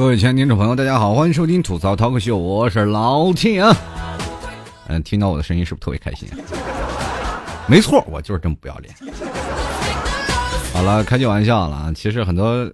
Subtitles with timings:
[0.00, 3.76] 各位亲爱的听众朋友，大家好，欢迎收听吐槽 talk 秀，我是老 T 啊。
[4.88, 6.26] 嗯，听到我的声音是不是特别开心？
[7.68, 8.94] 没错，我就是这么不要脸。
[10.72, 11.92] 好了，开句玩笑了啊。
[11.94, 12.72] 其实很多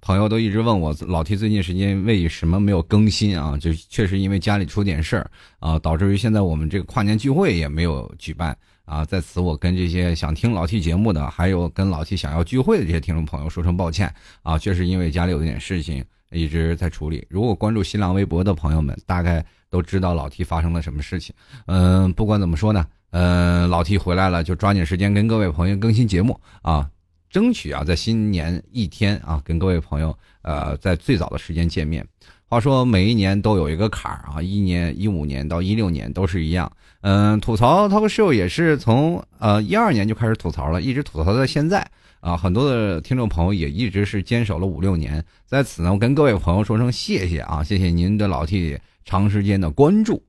[0.00, 3.54] 朋友都一直问我，老 T 最近时间为什么没有更新啊？
[3.60, 9.04] 就确实因为家里出点事儿啊，导致于现在我们这个跨年聚会也没有举办啊。
[9.04, 14.10] 在此，我跟这些想听老 T 节目的，还有跟老 T 想要聚会的这些听众朋友说声抱歉
[14.42, 14.56] 啊。
[14.56, 16.02] 确实因为家里有点事情
[16.32, 17.26] 一直在处理。
[17.28, 21.34] 如果关注新浪微博的朋友们，大概都知道老 T 发生了什么事情。
[21.66, 26.90] 嗯，不管怎么说呢，嗯，老 T 回来了，就抓紧时间跟各位朋友更新节目啊。
[27.30, 32.06] 争取啊，在新年一天啊，跟各位朋友呃，在最早的时间见面。
[32.52, 36.70] 话说每一年都有一个坎儿啊，一年一五年到一六年都是一样。
[37.00, 41.82] 嗯，吐槽 talk show 也是从呃一二年就开始吐槽了，一直吐槽到现在
[42.20, 42.36] 啊。
[42.36, 45.24] 很多的听众朋友也一直是坚守了五六年。
[45.46, 50.22] 在此呢，我跟各位朋友说声谢谢啊，谢谢您的老 T 长时间的关注。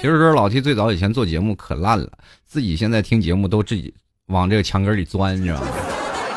[0.00, 2.08] 其实说老 T 最早以前做节目可烂了，
[2.46, 3.92] 自己现在听节目都自己。
[4.26, 5.66] 往这个墙根里钻，你知道吗？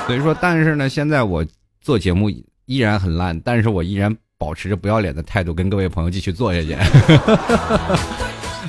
[0.08, 1.46] 所以说，但是呢，现在我
[1.80, 2.28] 做节目
[2.66, 6.74] 依然很烂，但是我依然保持着不要脸的态度，跟各位朋友继续做下去。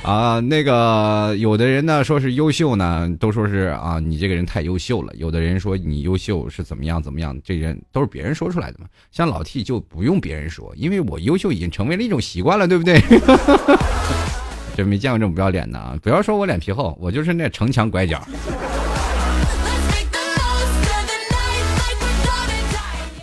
[0.03, 5.13] 啊，那个有的人呢说是优秀呢，都说是啊，你这个人太优秀了。
[5.17, 8.87] 有的人说你优秀是怎么样怎么样，这人都是别人说出来的嘛。
[9.11, 13.03] 像老 T 就不用别人说，因为我优秀已经成为了一种习惯了，对不对？
[14.77, 15.99] 真没见过这么不要脸的啊！
[16.01, 18.25] 不要说我脸皮厚，我就是那城墙拐角。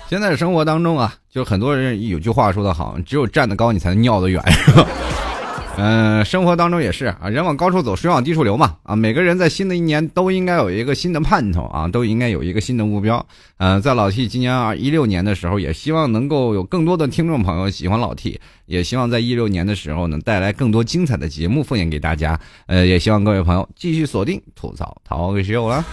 [0.08, 4.88] 现在生活当中啊，就很多人有句话说的好，只有站得高，你才能尿得远，是吧？
[5.78, 8.76] 嗯， 生活当中也是啊，人往高处走，水往低处流嘛。
[8.84, 13.26] 啊，每个人在新的一年都应该有一个新的盼头啊，都应该有一个新的目标。
[13.58, 22.40] 嗯，在老 T 今年二一六年的时候，也希望能够有更多的听众朋友喜欢老 T，也希望在一六年的时候呢，带来更多精彩的节目奉献给大家。
[22.68, 25.84] 呃，也希望各位朋友继续锁定吐槽淘个秀了。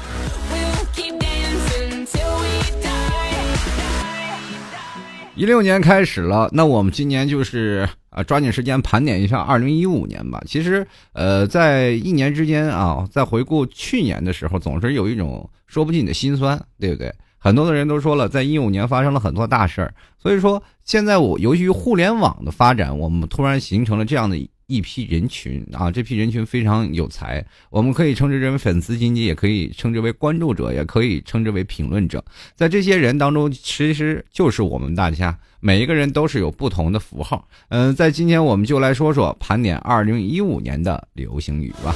[5.34, 10.42] 一六年开始了，那我们今年就是啊，抓紧时间盘点一下二零一五年吧。
[10.46, 17.10] 其实，呃，在一年之间啊，在回顾去年的时候，总是有一种说不尽的心酸，对不对？
[17.38, 24.36] 很多的人都说了，在一五年发生了很多大事儿，所以说现在我由于互联网的发展，我们突然形成了这样的。
[24.72, 32.24] 一批人群啊，这批人群非常有才，我们可以称之为粉丝经济，也可以称之为关注者，也可以称之为评论者。
[32.54, 37.46] 在这些人当中，其实就是我们大家每一个人都是有不同的符号。
[37.68, 41.94] 嗯，在今天我们就来说说盘点二零一五年的流行语吧。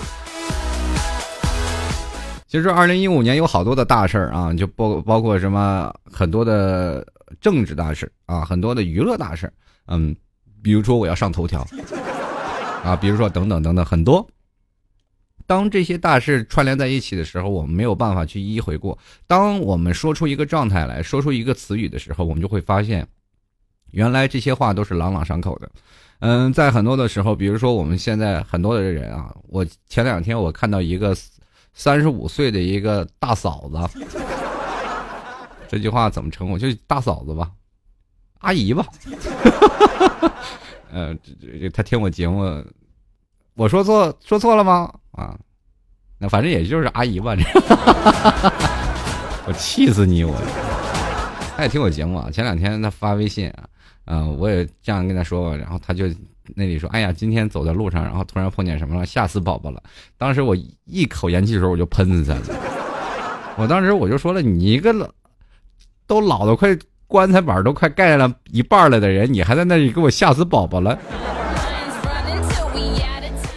[2.47, 7.07] 其实二零一五年有好多的大事儿啊，就包包括什么很多的
[7.41, 9.51] 政治大事啊，很多的娱乐大事
[9.87, 10.15] 嗯，
[10.63, 11.67] 比如说我要上头条。
[12.85, 14.27] 啊，比如说等等等等很多，
[15.47, 18.97] 当这些大事串联在一起的时候，我们没有办法去一一回顾。
[19.27, 23.07] 当我们说出一个状态来说出一个词语的时候，我们就会发现，
[23.91, 25.71] 原来这些话都是朗朗上口的。
[26.21, 31.15] 嗯，在很多的时候，比如说我们现在很多的人啊，我前两天我看到一个
[31.75, 34.01] 三十五岁的一个大嫂子，
[35.69, 36.57] 这句话怎么称呼？
[36.59, 37.51] 就大嫂子吧，
[38.39, 38.87] 阿姨吧。
[40.93, 42.65] 呃，这这他听我节目，
[43.55, 44.93] 我说错说错了吗？
[45.13, 45.37] 啊，
[46.19, 47.43] 那反正也就是阿姨吧，这，
[49.47, 50.25] 我气死你！
[50.25, 50.35] 我，
[51.57, 52.31] 他也听我节目啊。
[52.31, 53.65] 前两天他发微信啊，
[54.07, 56.07] 嗯，我也这样跟他说过，然后他就
[56.55, 59.83] 那里说：“哎呀，今天走在路上，然后突然碰见什么了，吓死宝宝了。”
[60.17, 63.55] 当时我一口烟气水，我就喷死他了。
[63.57, 65.09] 我当时我就说了：“你一个老
[66.07, 70.99] 都老的快。”棺材板都快盖了一半了的人，你还在那里给我吓死宝宝了？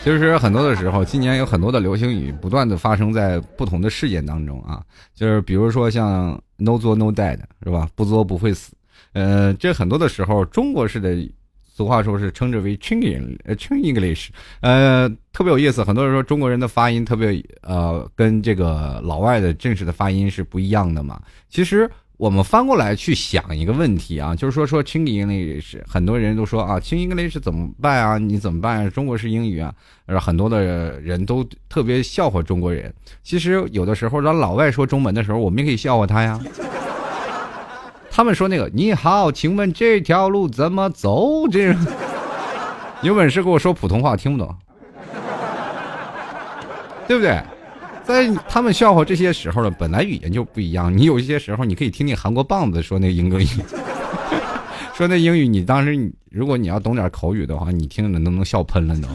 [0.02, 4.82] 其实很多的时候，今年有很多的流行语不断的发生在不同的事件当中啊，
[5.14, 7.88] 就是比如说像 “no 作 no die” 的是吧？
[7.96, 8.72] 不作不会死。
[9.14, 11.18] 呃，这很多的时候，中国式的
[11.62, 14.30] 俗话说是称之为 “ching ching English”，
[14.62, 15.84] 呃，特别有意思。
[15.84, 21.22] 很多人说中国人的发音特别呃，跟这个老外的正式的发音是不一样的嘛？
[21.50, 21.90] 其实。
[22.20, 28.18] 我们翻过来去想一个问题啊，就是说说轻英语是很多人都说啊，轻英语是怎么办啊？
[28.18, 28.90] 你怎么办啊？
[28.90, 29.74] 中国式英语啊，
[30.20, 32.94] 很多的人都特别笑话中国人。
[33.24, 36.38] 其实有的时候让老外说中文的时候，我们也可以笑话他呀。
[38.12, 41.48] 他们说那个你好，请问这条路怎么走？
[41.48, 41.74] 这
[43.02, 44.54] 有本事跟我说普通话，听不懂，
[47.08, 47.42] 对不对？
[48.10, 50.92] 在他们笑话这些时候呢，本来语言就不一样。
[50.98, 53.46] 你有一些时候，你可以听听韩国棒子说那英格语，
[54.96, 59.08] 说那英语，你当时如果你要懂点口语的话，你听着都能笑喷了都，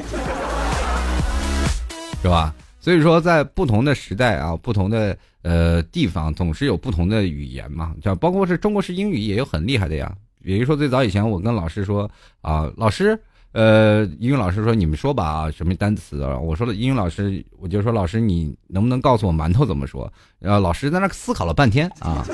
[2.23, 2.55] 是吧？
[2.79, 10.15] 所以说，在不同的时代啊，不同的呃地方，总是有不同的语言嘛，就包括是中国式英语也有很厉害的呀。
[10.41, 12.09] 比如说最早以前，我跟老师说
[12.43, 13.19] 啊，老师。
[13.55, 22.27] 呃，英语老师说：“你们说吧啊，什么单词啊？”我说了，英语老师，我就说：“老师，你能不能告诉我馒头怎么说？”然后老师在那思考了半天啊。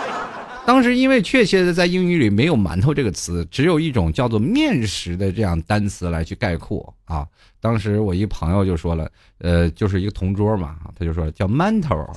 [0.64, 7.26] 当时因为确切的在英语里没有“馒头”这个词，只有一种叫做面食的这样单词来去概括啊。
[7.60, 9.06] 当时我一朋友就说了，
[9.40, 12.14] 呃，就是一个同桌嘛，他就说叫馒头啊。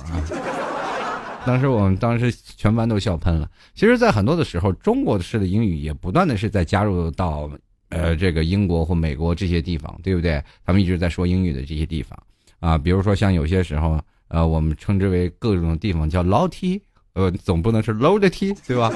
[1.44, 3.46] 当时我们当时全班都笑喷了。
[3.74, 7.50] 其实，在很多的时候，中国式的英语也不断的是在加入到。
[7.90, 10.42] 呃，这个英国或美国这些地方，对不对？
[10.64, 12.18] 他们一直在说英语的这些地方
[12.60, 16.82] 啊，比如说像有些时候，呃，我们称之为各种地方叫 low T，
[17.14, 18.92] 呃，总不能是 low 的 tea，对吧？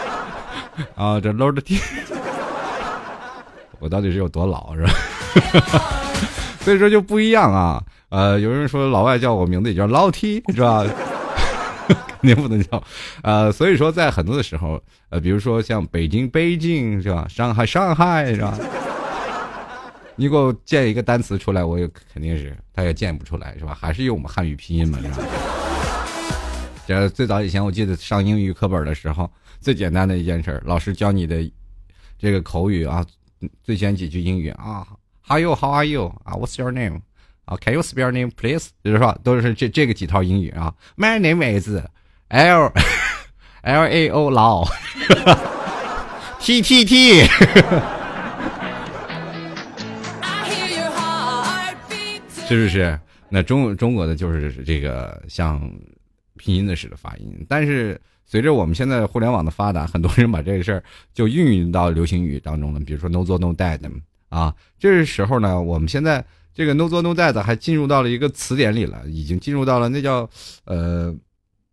[0.94, 1.80] 啊，这 low 的 tea，
[3.78, 4.90] 我到底是有多老是吧？
[6.60, 7.82] 所以说就不一样啊。
[8.08, 10.84] 呃，有人说老外叫我名字也叫 low T，是吧？
[12.22, 12.82] 你不能叫，
[13.22, 18.58] 呃，所以说在很多的时候，呃，比如说像北京北京是吧，上海上海是吧？
[20.16, 23.76] 你给我建一个单词出来，我也肯定是他也建不出来是吧？
[23.78, 25.18] 还是用我们汉语拼音嘛是吧？
[26.86, 29.30] 这最早以前我记得上英语课本的时候，
[29.60, 31.50] 最简单的一件事，老师教你的
[32.18, 33.04] 这个口语啊，
[33.62, 34.86] 最先几句英语啊
[35.26, 35.54] ，How are you?
[35.54, 36.06] How are you?
[36.24, 37.00] 啊，What's your name?
[37.44, 38.68] 啊，Can you spell name, please？
[38.82, 40.72] 就是说，都是这这个几套英语啊。
[40.96, 41.68] My name is
[42.28, 42.72] L
[43.62, 44.64] L A O 老
[46.40, 47.22] T T T。
[52.48, 52.98] 是不是？
[53.28, 55.60] 那中中国的就是这个像
[56.36, 57.46] 拼音的式的发音。
[57.48, 60.82] 但是随着我们现在互联网的发达，很多人把这个事儿
[61.12, 62.80] 就运用到流行语当中了。
[62.80, 63.80] 比如说 No 做 No dead
[64.28, 66.24] 啊，这时候呢，我们现在。
[66.56, 70.26] 这个 no 做 no die 还进入到了一个词典里了，已经进入到了那叫
[70.64, 71.14] 呃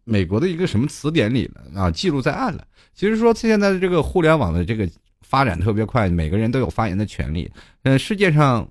[0.04, 2.64] 美国的一个什么词典里了啊，记录在案了。
[2.94, 4.88] 其实说现在的这个互联网的这个
[5.22, 7.50] 发展特别快，每个人都有发言的权利。
[7.84, 8.68] 嗯，世界上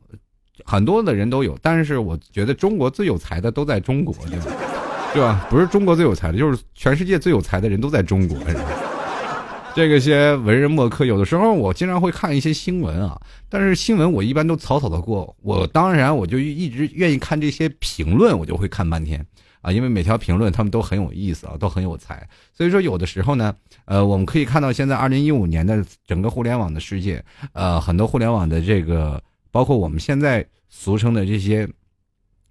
[0.64, 4.46] 很多的人都有，但是我觉得中国最有才的都在中国，对吧？
[5.12, 5.46] 对吧？
[5.50, 8.38] 不是中国最有才的，就是全世界最有才的人都在中国。
[9.74, 13.18] 这个些文人墨客，有的时候我经常会看一些新闻啊，
[13.48, 15.34] 但是新闻我一般都草草的过。
[15.40, 19.26] 我当然我就一直愿意看这些评论，我就会看半天
[19.62, 22.28] 啊，因为每条评论他们都很有意思啊，都很有才。
[22.52, 23.54] 所以说有的时候呢，
[23.86, 27.24] 呃，我们可以看到现在二零一五年的整个互联网的世界，
[27.54, 31.66] 呃，很多互联网的这个，包括我们现在俗称的这些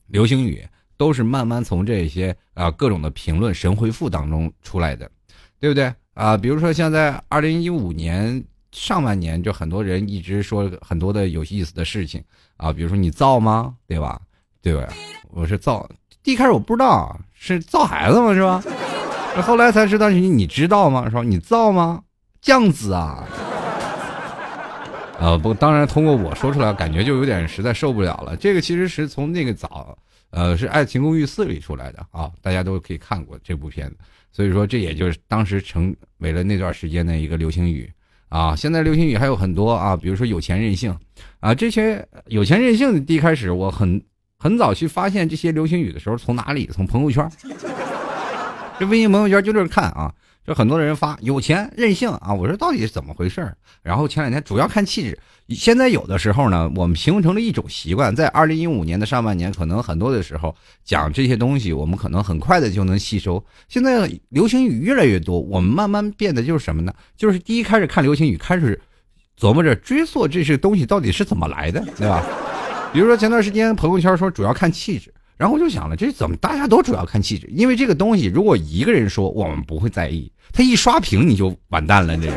[0.08, 0.66] 流行语，
[0.98, 5.12] 都是慢慢从这些啊各种的评论神回复当中出来的，
[5.60, 5.94] 对不对？
[6.14, 12.24] 啊，比如说像在二零一五年上半年，就很多人一直说很多的有意思的事情
[12.58, 13.76] 啊，比如说你造吗？
[13.88, 14.22] 对吧？
[14.62, 14.94] 对吧？
[15.30, 15.90] 我是造，
[16.24, 18.34] 一开始我不知道是造孩子吗？
[18.34, 18.64] 是吧？
[19.42, 21.06] 后来才知道你你知道吗？
[21.06, 21.24] 是吧？
[21.24, 22.02] 你造吗？
[22.42, 23.24] 酱子啊？
[25.20, 28.36] 呃，不，当然通过我说出来，感觉就有点实在受不了了。
[28.36, 29.98] 这个其实是从那个早，
[30.32, 33.98] 呃，是《爱情公寓四》里出来的啊，大家都可以看过这部片子。
[34.32, 37.88] 所以说，这也就是当时成为了那段时间的一个流行语
[38.30, 38.56] 啊。
[38.56, 40.96] 现在流行语还有很多啊，比如说有钱任性
[41.40, 43.06] 啊，这些有钱任性。
[43.06, 44.02] 第一开始我很
[44.42, 46.68] 很早去发现这些流行语的时候，从哪里？
[46.74, 47.30] 从朋友圈，
[48.80, 50.12] 这微信朋友圈就这看啊。
[50.44, 53.48] 就很多人发有钱任性啊，我说到底是怎么回事
[53.84, 55.20] 然后前两天主要看气质，
[55.50, 63.46] 现在有的时候呢，我们形成了一种习惯，在二零一五年的上半年，可能很多的时候讲这些东西，我们可能很快的就能吸收。
[63.70, 66.92] 现在流行语越来越多，我们慢慢变得就是什么呢？
[67.16, 68.82] 就是第一开始看流行语，开始
[69.40, 72.26] 琢磨着追溯这些东西到底是怎么来的，对吧？
[72.94, 75.14] 比如说前段时间朋友圈说主要看气质。
[75.38, 77.50] 然后我就想了，这怎么大家都主要看气质？
[77.52, 82.16] 因为这个东西，如果一个人说，我们不会在意；他一刷屏，你就完蛋了。
[82.16, 82.36] 这人，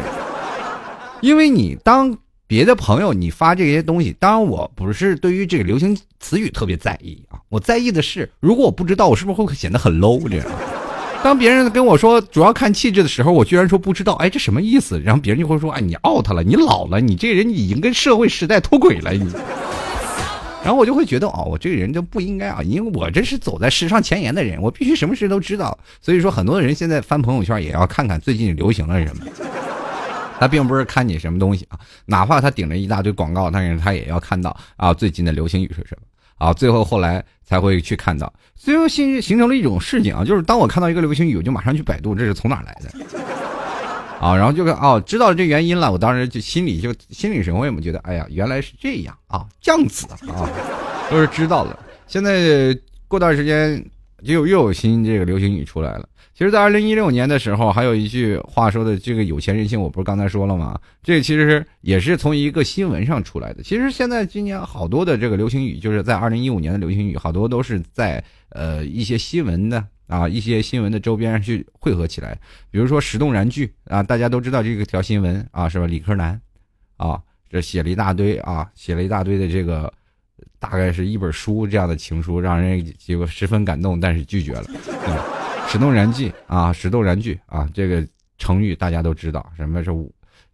[1.20, 10.26] 因为你当别的朋友你发这些东西，当然我不是对于这个流行词语特别在意啊，我在意的是，如果我不知道，我是不是会显得很 low？
[10.26, 10.46] 这样，
[11.22, 14.98] 当别人跟我说主要看气质的时候，我居然说不知道，哎，这什么意思？
[14.98, 19.30] 然后别人就会说，哎，你 out 了，你老了，你这人已经跟社会时代脱轨了，你。
[20.64, 25.78] 然后我就会觉得哦，我这个人就不应该啊，因为我这是走在时尚前沿的人，我必须什么事都知道。
[26.00, 29.26] 所以说，很多人现在翻朋友圈也要看看最近流行了什么。
[30.40, 36.52] 他并不是看你什么东西啊，哪怕他顶着一大堆广告，但是他也要看到啊最近的流行语是什么啊。
[36.52, 42.90] 最后后来才会去看到，最后形形成了一种事情啊，就是当我看到一个流行语，我就马上去百度这是从哪来的
[44.24, 50.48] 啊，然后就哦，知道这原因了，我当时就心里就心领神会嘛，觉得哎呀，原来是这样啊，这样子啊，
[51.10, 51.78] 都是知道了。
[52.06, 52.74] 现在
[53.06, 53.84] 过段时间
[54.24, 56.08] 就又有新这个流行语出来了。
[56.32, 60.76] 其实，在二零一六年的时候，还有一句话说的，这个有钱任性，我不是刚才说了吗？
[61.02, 63.62] 这其实也是从一个新闻上出来的。
[63.62, 72.38] 其实现在今年好多的这个流行语，就是在二零一五年的流行语，好多都是在呃一些新闻的啊一些新闻的周边去汇合起来。
[72.70, 75.86] 比如说“石动燃具”啊，大家都知道这个条新闻啊，是吧？
[75.86, 76.40] 理科男
[76.96, 79.92] 啊，这写了一大堆啊，写了一大堆的这个，
[80.58, 84.64] 大概是一本书这样的情书，让人结果十分感动，但是拒绝了。
[85.68, 88.06] 石动燃具啊，石动燃具啊，这个
[88.38, 89.90] 成语大家都知道，什么是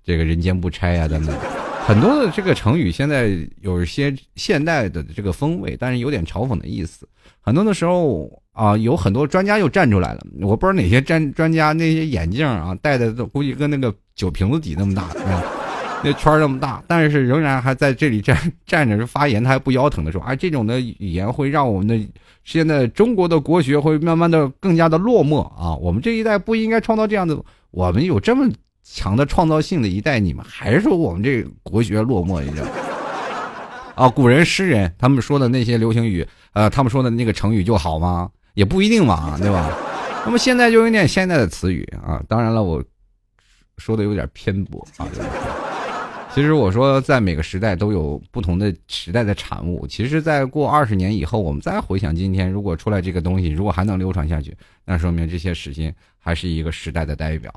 [0.02, 1.36] 这个人间不拆呀等等，
[1.84, 7.06] 很多的这个成语现在有一些现代的这个风味，但是有点嘲讽的意思。
[7.40, 15.08] 很多的时候啊，有很多专家又站出来了，我不知道哪些专专家那些眼镜啊戴的都估计跟那个酒瓶子底那么大，
[16.02, 21.98] 那圈那么大，但是仍然还在这里站站着发言，他还不腰疼的说，啊，这种的语言会让我们的。
[22.42, 25.76] 现在中国的国学会慢慢的更加的落寞啊！
[25.76, 27.38] 我们这一代不应该创造这样的，
[27.70, 28.50] 我们有这么
[28.82, 32.66] 强的创造性的一代，你们还说我们这国学落寞，你知道？
[33.94, 38.30] 啊，古人诗人他们说的那些流行语，呃，他们说的那个成语就好吗？
[38.60, 39.74] 也不一定嘛， 对吧？
[40.26, 42.84] 那么现在就有点现在的词语啊，当然了，我
[43.78, 45.08] 说的有点偏颇啊。
[46.34, 49.86] 其实我说，在每个时代都有不同的时代的产物。
[49.86, 57.50] 其实，在过二十年以后，我们再回想今天，如果出来这个东西，如果还能流传下去，那说明这些时间还是一个时代的代表。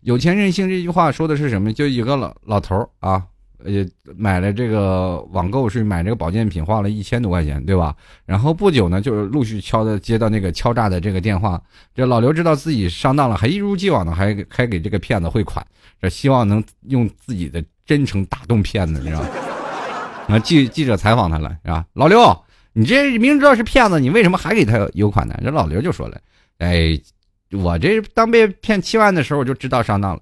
[0.00, 1.70] 有钱任性这句话说的是什么？
[1.74, 3.22] 就一个老老头儿啊，
[3.64, 3.84] 呃，
[4.16, 7.94] 买了这个网购是买这个保健品，花了一千多块钱，对吧？
[8.24, 11.60] 然后不久呢，就是陆续敲的接到那个敲诈的这个电话。
[11.94, 15.64] 这老刘知道自己上当了，还一如既往的还还给这个骗子汇款，
[16.00, 17.64] 这希望能用自己的。
[17.88, 19.28] 真诚打动骗子，你知道吗？
[20.28, 21.86] 啊，记记者采访他了，是吧？
[21.94, 25.34] 老刘，你这明知道是骗子，你为什么还给他邮款呢？
[25.42, 26.20] 这老刘就说了
[26.60, 27.00] ：“哎，
[27.50, 30.20] 我这当被骗七万的时候，我就知道上当了。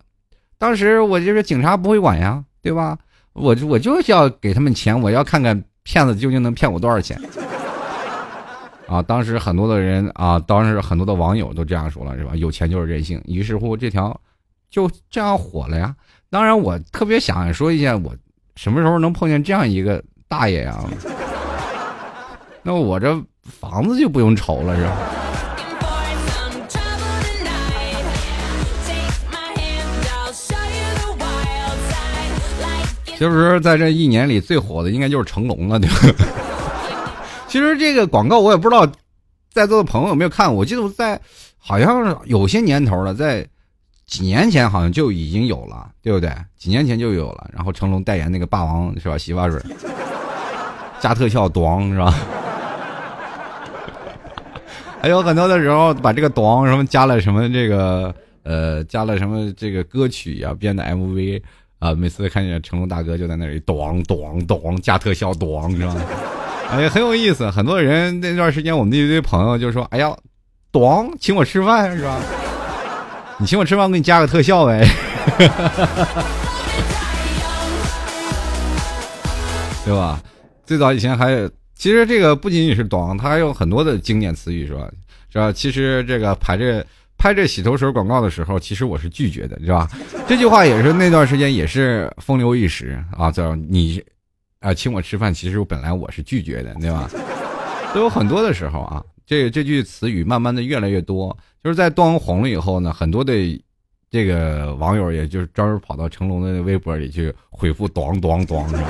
[0.59, 2.97] 当时我就是警察不会管呀，对吧？
[3.37, 7.21] 我我就是要给他们钱，我要看看骗子究竟能骗我多少钱。
[8.89, 12.33] 啊，当时很多的人啊，当时很多的网友都这样说了，是吧？
[12.37, 13.21] 有钱就是任性。
[13.27, 14.19] 于是乎，这条
[14.71, 15.95] 就这样火了呀。”
[16.31, 18.15] 当然，我特别想说一下，我
[18.55, 20.85] 什么时候能碰见这样一个大爷呀？
[22.63, 24.97] 那我这房子就不用愁了，是吧？
[33.17, 35.97] 其实，在这一年里最火的应该就是成龙了，对吧？
[37.49, 38.87] 其实这个广告我也不知道，
[39.51, 40.55] 在座的朋友有没有看？
[40.55, 41.19] 我记得我在
[41.59, 43.47] 好像有些年头了，在。
[44.07, 46.31] 几年前好像就已经有了，对不对？
[46.57, 47.51] 几年前就有了。
[47.53, 49.19] 然后成龙代言那个霸王是吧？
[49.19, 49.61] 洗发水，
[51.01, 52.15] 加特效，咣是吧？
[55.03, 61.43] 还有很多的时候把这个咣什么加了什么这个呃加了什么这个歌曲呀编的 MV
[61.79, 65.95] 啊，每次看见成龙大哥就在那里咣咣咣加特效，咣是吧？
[66.73, 67.51] 哎，很有意思。
[67.51, 70.17] 很多人那段时间我们那一堆朋友就说：“哎呀，
[70.73, 72.21] 咣，请我吃饭是吧？”
[73.39, 74.85] 你请我吃饭，我给你加个特效呗，
[79.85, 80.21] 对吧？
[80.65, 84.89] 最早以前还，其实这个不仅仅是短，它还有很多的经典词语，是吧？
[85.31, 85.53] 是吧？
[85.53, 86.85] 其实这个拍这
[87.19, 89.89] 拍这洗头水广告的时候，其实我是拒绝的，是吧？
[90.29, 94.03] 这句话也是那段时间也是风流一时啊，叫你
[94.61, 97.11] 啊请我吃饭，其实本来我是拒绝的，对吧？
[97.95, 99.03] 都有很多的时候啊。
[99.27, 103.33] 这这句词语慢慢的越来越多，就是在端红了以后呢，很多的
[104.09, 108.89] 这个网友也就是专门跑到成龙的微博里去回复“咣咣咣”是吧？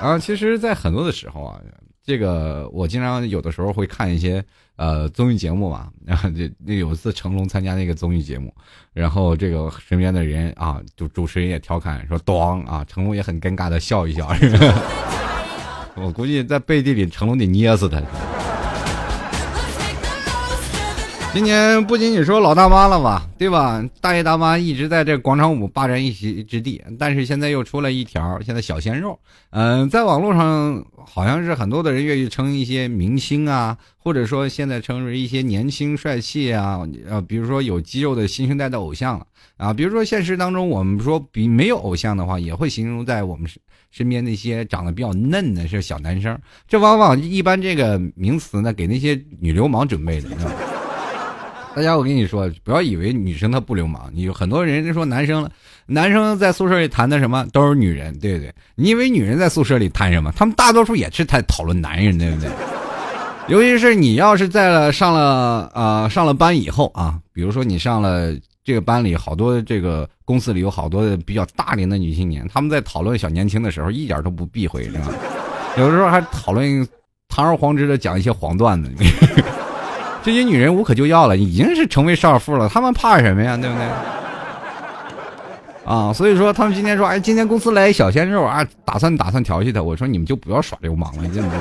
[0.00, 1.60] 啊，其实，在很多的时候啊，
[2.06, 4.42] 这个我经常有的时候会看一些
[4.76, 8.54] 呃综艺节目嘛，然后就那有一次成龙参加那个综艺节目，
[8.92, 14.28] 然后这个身边的人啊，就主持人也调侃说“咣”啊，成龙也很尴尬的笑一笑，
[15.98, 18.00] 我估计在背地里成龙得捏死他。
[21.32, 23.84] 今年不仅仅说老大妈了吧，对吧？
[24.00, 29.18] 大爷大妈一直在这广场舞霸占一席之地，但是现在又出了一条，现在小鲜肉，
[29.50, 39.26] 嗯，在网络上好像是很多的人愿意称一些明星啊，或者说现在称为一些年轻帅气啊，呃，比如说有肌肉的新生代的偶像了
[39.58, 50.56] 啊，比如说现实当中我们说比没有偶像的话，也会形容在我们身身边那些长得比较嫩的是小男生，这往往一般这个名词呢给那些女流氓准备的，你知道吗？
[51.76, 55.50] 大家，我跟你说，不要以为女生她不流氓，你很多人就说男生了，
[55.84, 58.50] 男生在宿舍里谈的什么都是女人，对不对？
[58.76, 60.32] 你以为女人在宿舍里谈什么？
[60.34, 62.48] 他们大多数也是在讨论男人，对不对？
[63.48, 75.12] 尤其是你要是在了上了啊上了班以后啊，比如说你上了这个班里，好多这个公司里有好多比较大龄的女青年，他们在讨论小年轻的时候一点都不避讳，是吧？
[75.76, 76.88] 有的时候还讨论
[77.28, 78.90] 堂而皇之的讲一些黄段子。
[80.26, 83.56] 这些女人无可救药了，已经是成为少妇了，他们怕什么呀？
[83.56, 83.86] 对不对？
[85.84, 89.80] 啊，所以说他们今天说，哎，今天公司来小鲜肉啊，打算打算调戏他。
[89.80, 91.58] 我说你们就不要耍流氓了，对不对？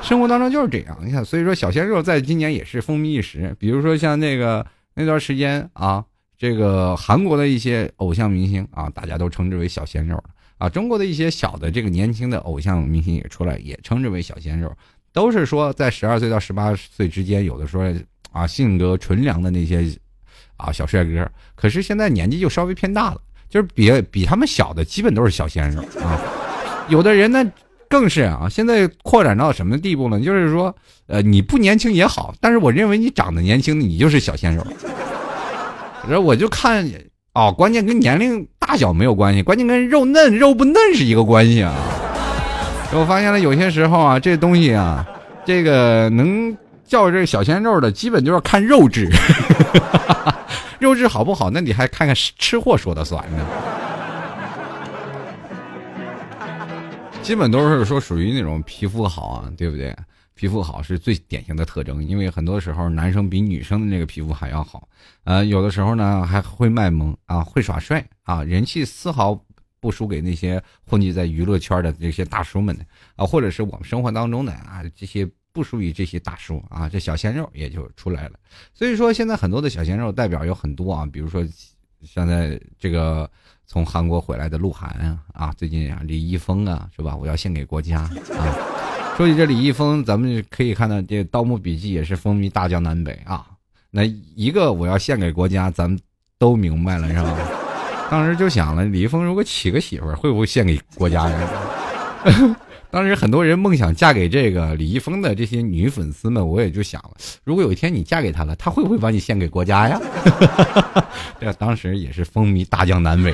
[0.00, 0.96] 生活当中就是这样。
[1.04, 3.54] 你看，所以说小鲜肉在今年也是风靡一时。
[3.58, 4.64] 比如说像那个
[4.94, 6.02] 那段时间啊，
[6.38, 10.18] 这个韩国的一些偶像明星啊，大家都称之为小鲜肉
[10.56, 10.70] 啊。
[10.70, 14.72] 中国的一些小的这个年轻的偶像明星也出来，也称之为小鲜肉。
[15.12, 17.92] 都是说在十二岁到十八岁之间，有的说
[18.32, 19.84] 啊性格纯良的那些
[20.56, 26.20] 啊小帅哥，可是现在年纪就稍微偏大了，就是比比他们小的基本都是小鲜肉啊。
[26.88, 27.44] 有的人呢
[27.88, 30.20] 更是啊，现在扩展到什么地步呢？
[30.20, 30.74] 就是说
[31.06, 34.64] 呃你不年轻也好，但是我认为你长得年轻，你就是小鲜肉。
[36.08, 36.88] 然后我就看
[37.34, 41.74] 哦，关键跟年龄大小没有关系，关键跟肉嫩肉不嫩是一个关系啊。
[42.92, 45.06] 我发现了，有些时候啊，这东西啊，
[45.44, 49.08] 这个能叫这小鲜肉的，基本就是看肉质，
[50.80, 53.46] 肉质好不好，那你还看看吃货说的算呢。
[57.22, 59.94] 基本都是说属于那种皮肤好啊，对不对？
[60.34, 64.88] 皮肤好是最典型的特征，因为很多时候男生比女生的那个皮肤还要好，
[65.24, 69.40] 呃，有的时候呢还会卖萌啊，会耍帅啊，人气丝毫。
[69.80, 72.84] 不输给那些混迹在娱乐圈的这些大叔们的
[73.16, 78.32] 啊，或者是我们生活当中的啊这些不属于这些大叔啊，这小鲜肉也就出来了。
[78.74, 81.44] 所以说，现在很多的小鲜肉代表有很多啊，比如说
[82.02, 83.28] 现在这个
[83.66, 87.16] 从韩国回来的鹿晗啊，啊，最近啊李易峰啊，是吧？
[87.16, 88.54] 我要献给国家啊。
[89.16, 93.46] 说起这李易峰，咱们可以看到这《盗墓笔记》也是风靡大江南北啊。
[93.90, 95.98] 那一个我要献给国家，咱们
[96.38, 97.59] 都明白了，是吧？
[98.10, 101.48] 当时就想了，李易峰如果娶个媳妇儿，会不会献给国家呀？
[102.90, 107.10] 当时很多人梦想嫁给这个李易峰的这些女粉丝们，我也就想了，
[107.44, 110.00] 如果有一天你嫁给他了，他会不会把你献给国家呀？
[111.40, 113.32] 这当时也是风靡大江南北。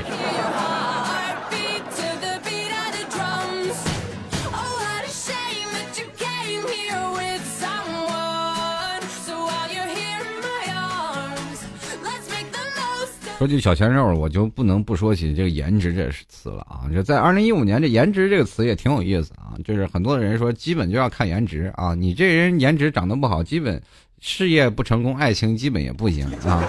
[13.39, 16.89] 说句小鲜肉，我就不能不说起这个颜值这词了啊！
[16.91, 19.53] 就在二零一五年，这颜值这个词也挺有意思啊。
[19.63, 21.95] 就是很多人说，基本就要看颜值啊。
[21.95, 23.81] 你这人颜值长得不好，基本
[24.21, 26.65] 事业不成功，爱情基本也不行啊。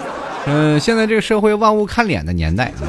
[0.46, 2.84] 嗯，现在这个社会万物看脸的年代啊，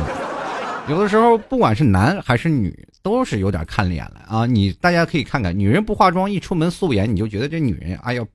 [0.89, 4.45] 有的时候不管是男还是女，都是有点看脸了啊。
[4.45, 8.25] 你大家可以看看，女人不化妆一出门素颜，你就觉得这女人哎呀。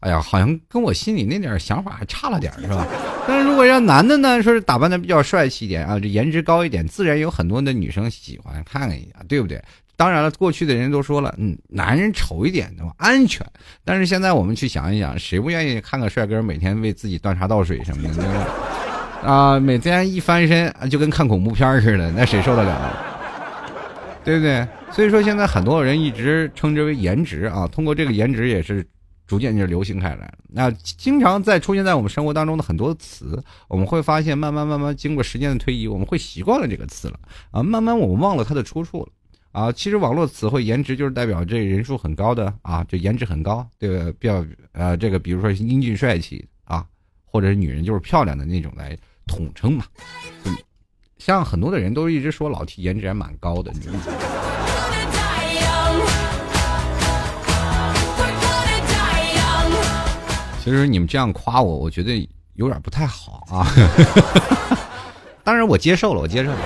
[0.00, 2.86] 哎呀，好像跟我心里那点想法还差了点，是吧？
[3.26, 9.62] 但是如果让男的呢，说是打扮的比较帅气一点啊，这颜值高一点，自然有很多的女生喜欢看一下，对不对？
[9.96, 13.46] 当然了，过去的人都说了，嗯，男人丑一点的话安全。
[13.84, 18.46] 但是现在我们去想一想，谁不愿意看个帅哥每天为自己端茶倒水什么的，对吧？
[19.24, 22.92] 啊，每天一翻身就跟看恐怖片似的，那谁受得了？
[24.24, 24.66] 对不对？
[24.90, 28.84] 所以说现在很多人一直称之为颜值啊，通过这个颜值也是。
[29.26, 30.32] 逐渐就流行开来。
[30.48, 37.18] 那经常在出现在我们生活当中的很多词，我们会发现，慢慢慢慢，经过时间的推移，我们会习惯了这个词了
[37.50, 37.62] 啊。
[37.62, 39.08] 慢慢我们忘了它的出处了
[39.52, 39.72] 啊。
[39.72, 46.86] 其实网络词汇颜值就是代表这人数很高的啊，就颜值很高，这个比较呃，这个比如说英俊帅气啊，
[47.24, 49.84] 或者是女人就是漂亮的那种来统称嘛。
[50.44, 50.54] 嗯，
[51.18, 53.72] 像很多的人都一直说老 T 颜值还蛮高的。
[60.64, 63.68] 其实你们这样夸我，我觉得有点不太好啊。
[65.44, 66.58] 当然我接受了，我接受了。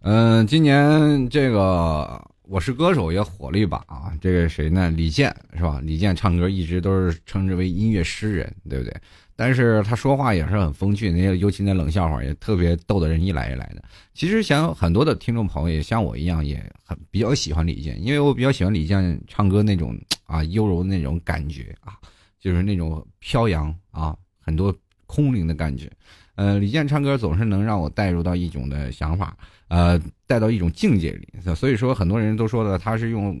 [0.00, 4.12] 嗯，今年这个我是歌手也火了一把啊。
[4.20, 4.90] 这个谁呢？
[4.90, 5.78] 李健是吧？
[5.84, 8.92] 李健唱歌一直都是称之为音乐诗人，对不对？
[9.38, 13.80] 但是他说话也是很风趣，那些尤其那冷笑话也特别逗得人一来一来的。
[14.12, 21.94] 其实像很多的听众朋友也像我一样，也很比较喜欢李健，因为我比较喜欢李健唱歌那种啊优柔的那种感觉啊，
[22.40, 24.74] 就是那种飘扬啊，很多
[25.06, 25.88] 空灵的感觉。
[26.34, 29.36] 呃，李健唱歌总是能让我带入到一种的想法，
[29.68, 29.96] 呃，
[30.26, 31.28] 带到一种境界里。
[31.54, 33.40] 所以说，很多人都说的他是用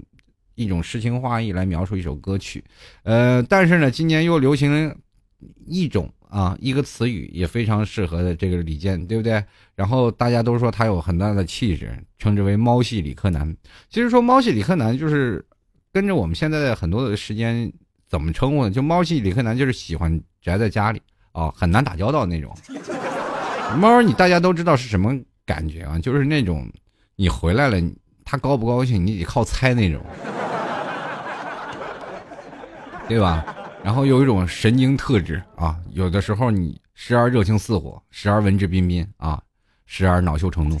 [0.54, 2.62] 一种诗情画意来描述一首歌曲。
[3.02, 4.94] 呃，但是呢，今年又流行
[5.66, 9.42] 一种啊一个词语也非常适合的这个李健，对不对？
[9.74, 13.56] 然后大家都说他有很大的气质，称之为“猫系李克南”。
[13.90, 15.44] 其实说“猫系李克南”就是
[15.92, 17.72] 跟着我们现在的很多的时间。
[18.10, 18.70] 怎么称呼呢？
[18.70, 22.56] 就猫系李克南就是喜欢宅在家里啊，很难打交道那种。
[23.76, 25.98] 猫你大家都知道是什么感觉啊？
[25.98, 26.66] 就是那种
[27.16, 27.78] 你回来了，
[28.24, 30.02] 它高不高兴你得靠猜那种，
[33.06, 33.44] 对吧？
[33.88, 39.40] 然后有一种神经特质啊，有的时候你时而热情似火，时而文质彬彬啊，
[39.86, 40.78] 时而恼羞成怒，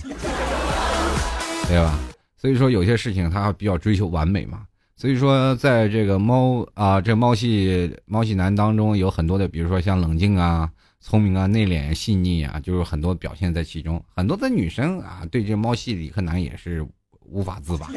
[1.66, 1.98] 对吧？
[2.36, 4.64] 所以说有些事情他比较追求完美嘛。
[4.94, 14.04] 所以说，在这个猫啊，这猫系猫系男当中，有很多的，比如说像冷静啊、聪明啊、内敛、细腻啊，就是很多表现在其中。
[14.14, 16.86] 很多的女生啊，对这猫系理科男也是
[17.22, 17.88] 无法自拔，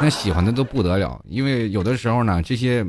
[0.00, 1.24] 那喜欢的都不得了。
[1.24, 2.84] 因为有的时候呢，这些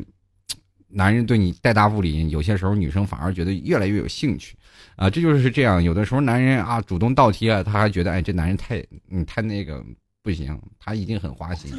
[0.90, 4.56] 男人对你带大不理，有些时候女生反而觉得越来越有兴趣
[4.96, 5.10] 啊。
[5.10, 9.84] 这就是这样，有的时候男人啊主动倒贴，他还觉得哎，这男人太嗯太那个
[10.24, 11.72] 不行，他一定很花心。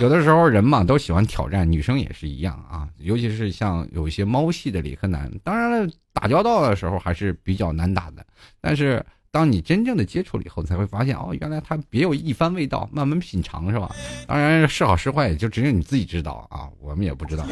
[0.00, 2.88] 有的时候人嘛都喜欢挑战，女生也是一样啊。
[2.98, 8.24] 尤其是像有一些猫系的理科男，当然了，打交道的时候还是比较难打的。
[8.60, 9.04] 但是
[9.38, 13.88] 当你真正的接触了以后，你才会发现哦，原来它别有一番味道，慢慢品尝是吧？
[14.26, 17.46] 当然是好是坏，也就只有你自己知道啊，我们也不知道。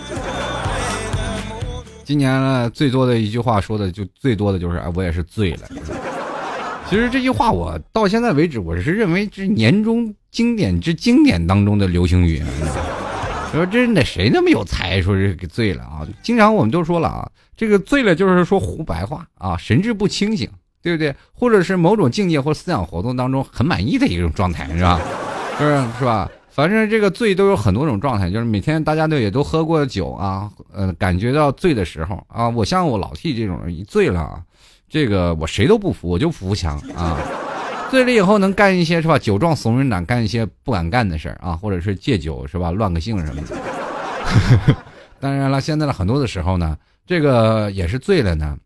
[2.02, 5.68] 今年呢，最多的一句话说的就最多的就是哎，我也是醉了。
[6.90, 12.42] 其实这句话我到现在为止，我是认为是年终经典之经典当中的流行语。
[13.52, 16.04] 说这那谁那么有才，说是给醉了啊？
[16.20, 20.50] 经常我们都说了啊，这个醉了就是说胡白话啊，神志不清醒，
[20.86, 21.12] 对不对？
[21.34, 25.00] 或者是某种境界或思想活动当中很满意的一种状态，是吧？
[25.58, 26.30] 是是吧？
[26.48, 34.40] 反正这个醉都有很多种状态，就是每天大家都也都喝过酒啊，呃，感觉到醉的时候啊，我像我老 T 这种人一醉了。
[34.88, 37.18] 这个我谁都不服，我就服强啊！
[37.90, 39.18] 醉了以后能干一些是吧？
[39.18, 42.70] 酒壮怂人胆，干一些不敢干的事儿啊，或者是借酒是吧？
[42.70, 44.76] 乱个性什么的。
[45.18, 48.56] 当然了，现在的很多的时候呢，这个也是醉了呢，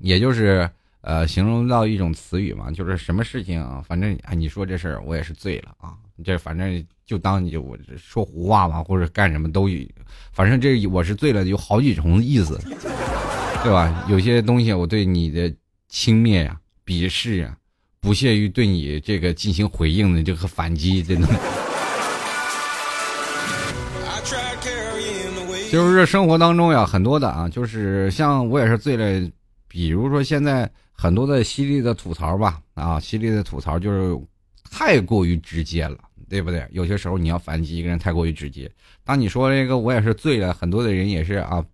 [0.00, 0.70] 也就是
[1.06, 5.92] 呃，形容到一种词语嘛，就是什么事情啊，反正啊，你说这事儿我也是醉了啊，
[6.24, 9.68] 这反正就当你我说胡话嘛，或者干什么都，
[10.32, 12.58] 反正这我是醉了，有好几重意思。
[13.62, 14.04] 对吧？
[14.08, 15.54] 有些东西我对你的
[15.88, 17.54] 轻蔑呀、鄙视啊，
[18.00, 21.28] 不屑于对你这个进行回应的这个反击，真的。
[25.70, 29.30] 就是生活当中呀，很多的啊，就是像我也是醉了。
[29.74, 34.16] 比如说现在很多的犀利的吐槽吧，啊，犀利的吐槽就是
[34.70, 36.64] 太过于直接了，对不对？
[36.70, 38.70] 有些时候你要反击一个人太过于直接。
[39.02, 41.64] 当你说这个我也是醉了，很多的人也是啊。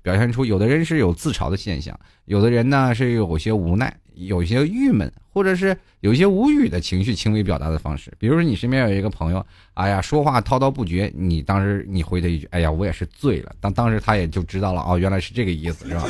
[0.00, 8.10] 表现出有的人是有自嘲的现象，有的人呢是有些无奈，有些郁闷，或者是有些无语的情绪轻微表达的方式。
[8.16, 9.44] 比如说你身边有一个朋友，
[9.74, 13.52] 哎呀说话滔滔不绝，你当时你回他一句，哎呀我也是醉了。
[13.60, 16.04] 当当时他也就知道了，哦原来是这个意思，是吧？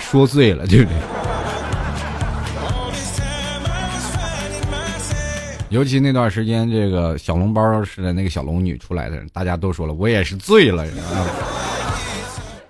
[0.00, 0.96] 说醉了，对不对？
[5.68, 11.26] 尤其那段时间，这个小笼包似的那个小龙女出来的，大家都说了，我也是醉了，啊。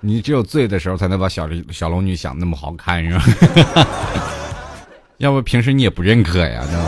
[0.01, 3.87] 你只有醉的时候才能把小小龙女想那么好看，是吧？
[5.17, 6.83] 要不平时你也不认可呀，知道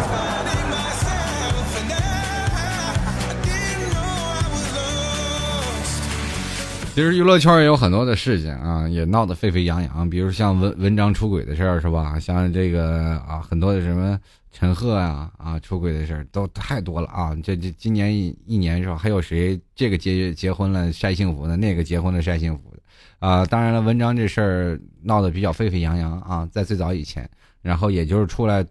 [6.94, 10.11] 其实娱乐圈也有很多的事情啊，也闹得沸沸扬扬。
[10.11, 12.20] 比如像文文章出轨的事儿，是吧？
[12.20, 17.35] 像这个啊，很多的什么陈赫呀啊出轨的事儿都太多了啊。
[17.42, 18.96] 这这今年一一年是吧？
[18.98, 22.83] 还有谁这个结结婚了晒幸福的，那个结婚了晒幸福的？
[23.26, 27.26] 啊，当然了，文章这事儿闹得比较沸沸扬扬啊，在最早以前，
[27.62, 28.62] 然后也就是出来，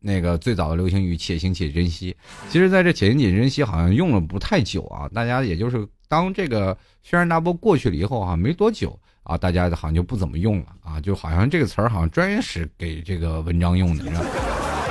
[0.00, 2.16] 那个最早的流行语“且行且珍惜”。
[2.50, 14.24] 其实，在这“且行且珍惜”好像用了不太久啊，大家也就是当这个轩然大波过去了以后啊，没多久啊，大家好像就不怎么用了啊，就好像这个词儿好像专是给这个文章用的，是吧？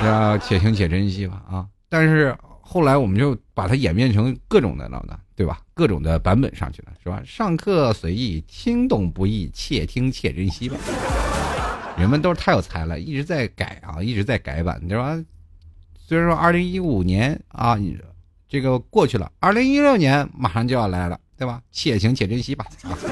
[0.02, 2.34] 要且行且珍惜吧啊，但是。
[2.62, 5.60] 后来我们就把它演变成各种的了呢，对吧？
[5.74, 7.20] 各种的版本上去了，是吧？
[7.26, 10.76] 上课随意，听懂不易，且听且珍惜吧。
[11.98, 15.20] 人们都是太有才了，一直在改啊，一直在改版，对吧？
[15.98, 17.76] 虽然说二零一五年啊，
[18.50, 21.62] 这个过去了，二零一六年马上就要来了，对吧？
[21.70, 22.98] 且行且珍惜吧啊。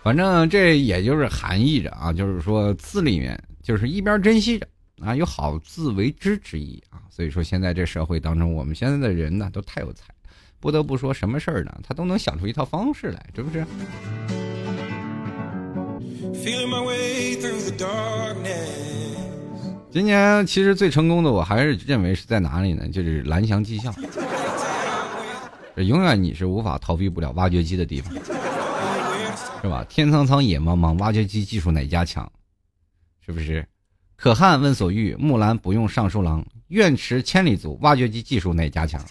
[0.00, 4.66] 反正这也就是含义着啊，就是说字里面就是一边珍惜着
[5.02, 7.02] 啊，有好自为之之意啊。
[7.10, 10.04] 所以说现在这社会当中，我们现在的人呢都太有才，
[10.60, 13.66] 不得不说什么事儿呢，他都能想出一套方式来，是不是？
[19.92, 22.86] 今年其实最成功的，我还是认为是在哪里呢？
[22.88, 23.92] 就是蓝翔技校，
[25.74, 28.14] 永远你是无法逃避不了挖掘机的地方，
[29.60, 29.84] 是吧？
[29.88, 32.30] 天苍苍，野茫茫，挖掘机技术哪家强？
[33.26, 33.66] 是不是？
[34.14, 39.04] 可汗问所欲，木兰不用尚书郎，愿驰千里足，挖掘机技术哪家强？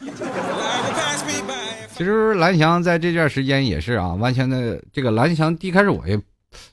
[1.93, 6.17] 其实蓝翔在这段时间也是啊，完全的这个蓝翔一开始我也。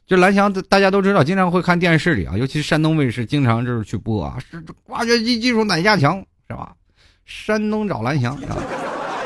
[0.07, 6.75] 就蓝翔，大家都知道，经常会看电视里啊，尤其是山东卫视，经常就是去播啊，是挖掘机技术哪家强，是吧？
[7.25, 8.57] 山东找蓝翔，啊，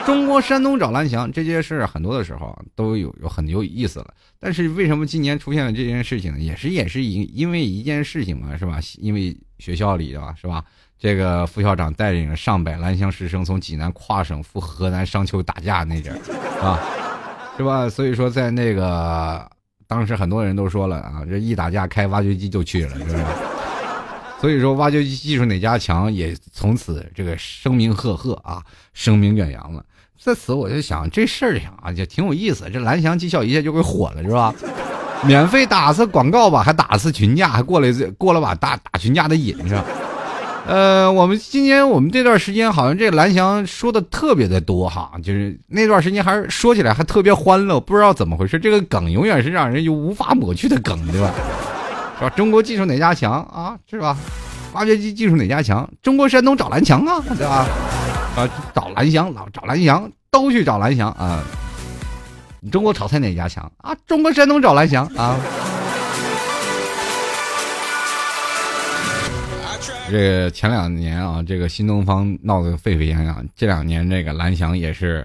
[0.06, 4.14] 中国山东找蓝翔，这件事很多的时候都有有很有意思了。
[4.38, 6.40] 但是为什么今年出现了这件事情呢？
[6.40, 8.80] 也是也是因因为一件事情嘛，是吧？
[8.98, 10.64] 因为学校里的是吧？
[10.98, 16.80] 这个副校长带领上百蓝翔师生从济南跨省赴河南商丘打架那阵儿，啊，
[17.58, 17.88] 是吧？
[17.88, 19.48] 所以说在那个。
[19.90, 23.16] 当时很多人都说了啊，这一打架开挖掘机就去了，是不是？
[24.40, 28.62] 所以说挖掘机技术哪家强，也从此这个声名赫赫啊，
[28.94, 29.84] 声名远扬了。
[30.16, 32.70] 在此我就想这事儿啊，就挺有意思。
[32.72, 34.54] 这蓝翔技校一下就给火了，是吧？
[35.26, 39.84] 免费打次广告吧，还打次群架，还过来过了把打打群架的瘾，是吧？
[40.66, 51.32] 呃，我们今年我们这段时间好像这蓝翔说的特别的多哈，就是那段时间还是说起来还特别欢乐，不知道怎么回事，这个梗永远是让人就无法抹去的梗，对吧？
[52.18, 52.30] 是吧？
[52.36, 53.76] 中国技术哪家强啊？
[53.90, 54.16] 是吧？
[54.74, 55.88] 挖掘机技术哪家强？
[56.02, 57.66] 中国山东找蓝翔啊，对吧？
[58.36, 61.42] 啊，找蓝翔，老找蓝翔，都去找蓝翔啊。
[62.70, 63.96] 中国炒菜哪家强啊？
[64.06, 65.34] 中国山东找蓝翔啊。
[70.10, 73.46] 这个前两年啊，这个新东方闹得沸沸扬扬。
[73.54, 75.24] 这两年这个蓝翔也是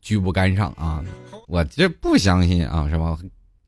[0.00, 1.04] 居不干上啊。
[1.46, 3.18] 我这不相信啊，是吧？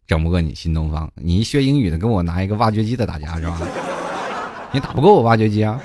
[0.07, 3.61] 整不过你新东方，你一学英语的，跟我拿一个挖掘机的打架是吧？
[4.73, 5.79] 你打不过我挖掘机啊。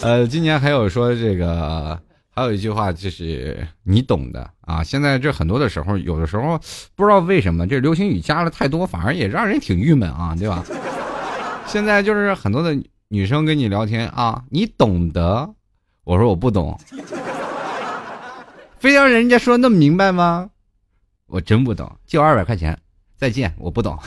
[0.00, 2.00] 呃，今年还有说这个。
[2.36, 4.84] 还有一句话就是你懂的啊！
[4.84, 6.60] 现在这很多的时候，有的时候
[6.94, 10.62] 不知道为什么这流行语加了太多，反而也让人挺郁闷啊，对吧？
[11.66, 15.48] 现在就是很多的女生跟你聊天啊，你懂得，
[16.04, 16.78] 我说我不懂，
[18.78, 20.50] 非要人家说那么明白吗？
[21.28, 22.78] 我真不懂，就二百块钱，
[23.16, 23.98] 再见，我不懂。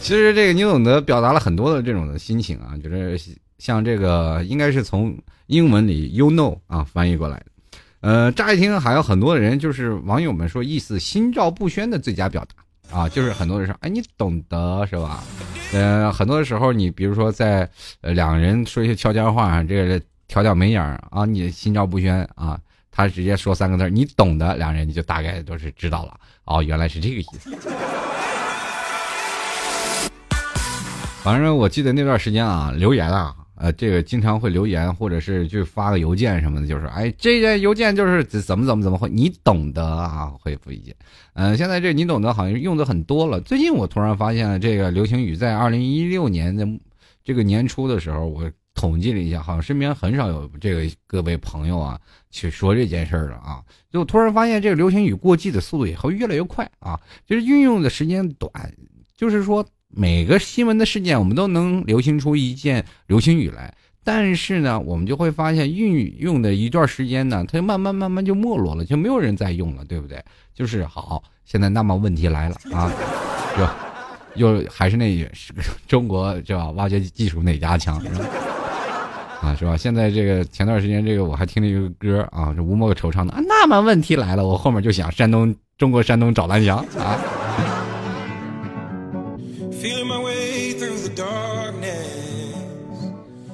[0.00, 3.20] 其实这个你懂得表达了很多的这种的心情啊，就是
[3.58, 5.16] 像这个应该是从。
[5.48, 7.46] 英文里 you know 啊翻译过来的，
[8.00, 15.22] 呃，乍一听还有很多人就是网友们说意思心照不宣的最佳表达啊，就是很多人说哎你懂得是吧？
[15.72, 22.58] 呃，很多时候你比如说在呃两个人说一些悄悄话，这个挑挑眉眼啊，你心照不宣啊，
[22.90, 27.56] 他直接说三个字你懂得，两人你就大概都是知道了哦，原来是这个意思。
[31.22, 33.32] 反正我记得那段时间啊，留言啊。
[33.58, 40.94] 呃，这个经常会留言，或者是去发个邮件什么的，就是哎，这件邮件就是怎么怎么怎么会，你懂得啊，回复一件。
[41.32, 43.40] 嗯，现在这你懂得好像用的很多了。
[43.40, 46.68] 最近我突然发现了这个流行语，在二零一六年的
[47.24, 51.98] 这个年初的时候，我统计了一下，好像身边很少有这个各位朋友啊
[52.30, 53.62] 去说这件事儿了啊。
[53.90, 58.50] 就突然发现这个流行语过季的速度也会越来越快啊，就是运用的时间短，
[59.16, 59.66] 就是说。
[59.98, 63.72] 每个新闻的事件，我们都能流行出一件流行语来，
[64.04, 70.22] 但是呢，我们就会发现运用的一段时间呢，它就慢慢慢慢就没落了，就没有人再用了，对不对？
[70.54, 72.92] 就是好，现在那么问题来了啊，
[74.36, 75.26] 就又还是那句，
[75.88, 76.70] 中国是吧？
[76.72, 77.96] 挖掘机技术哪家强？
[79.40, 79.78] 啊，是吧？
[79.78, 87.18] 现在这个前段时间这个我还听了一个歌啊，这吴莫愁唱的啊，那么问题来了，我后面就想山东中国山东找蓝翔啊。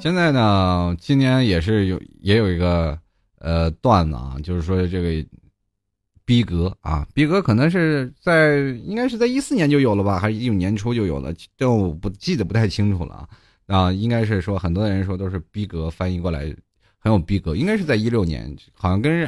[0.02, 2.98] 现在呢，今年也是有也有一个
[3.38, 5.28] 呃段子啊，就是说这个
[6.24, 13.28] 逼格啊，逼格可能是在应该是在一四年就有了吧，还是一五年初就有了，这我不记得不太清楚了啊。
[13.68, 16.52] 啊，应该是说很多人说都是逼格翻译过来
[16.98, 19.24] 很有逼格，应该是在一六年，好像跟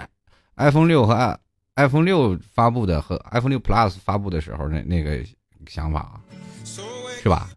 [0.57, 1.39] iPhone 六和
[1.77, 5.25] iPhone 六发布的和 iPhone 六 Plus 发布的时候那那个
[5.69, 6.21] 想法啊
[7.23, 7.49] 是吧？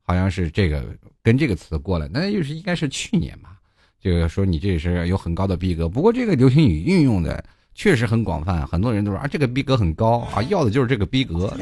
[0.00, 0.82] 好像是这个。
[1.24, 3.56] 跟这个词过来，那就是应该是去年吧。
[3.98, 7.42] 这个说你这是有很高的逼格，不过这个流行语运用的
[7.74, 11.52] 确实很广泛，很多人都说啊，这个逼格很高啊，要的就是这个逼格。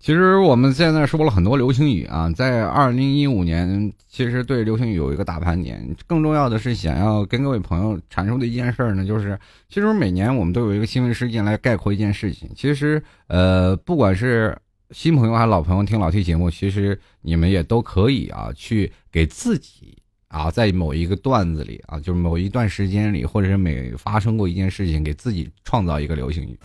[0.00, 5.94] 其实我们现在说了很多流行语啊，在二零一五年，其实对流行语有一个大盘点。
[6.06, 12.48] 更重要的是，想要跟各位朋友阐述的一件事儿呢，就是其实每年我们都有一个新闻事件来概括一件事情。
[12.56, 14.56] 其实，呃，不管是
[14.90, 26.58] 新朋友还是老朋友听老 T 节目，其实你们也都可以啊，去给自己啊，在某一个段子里啊，就是某一段时间里，或者是每发生过一件事情，给自己创造一个流行语，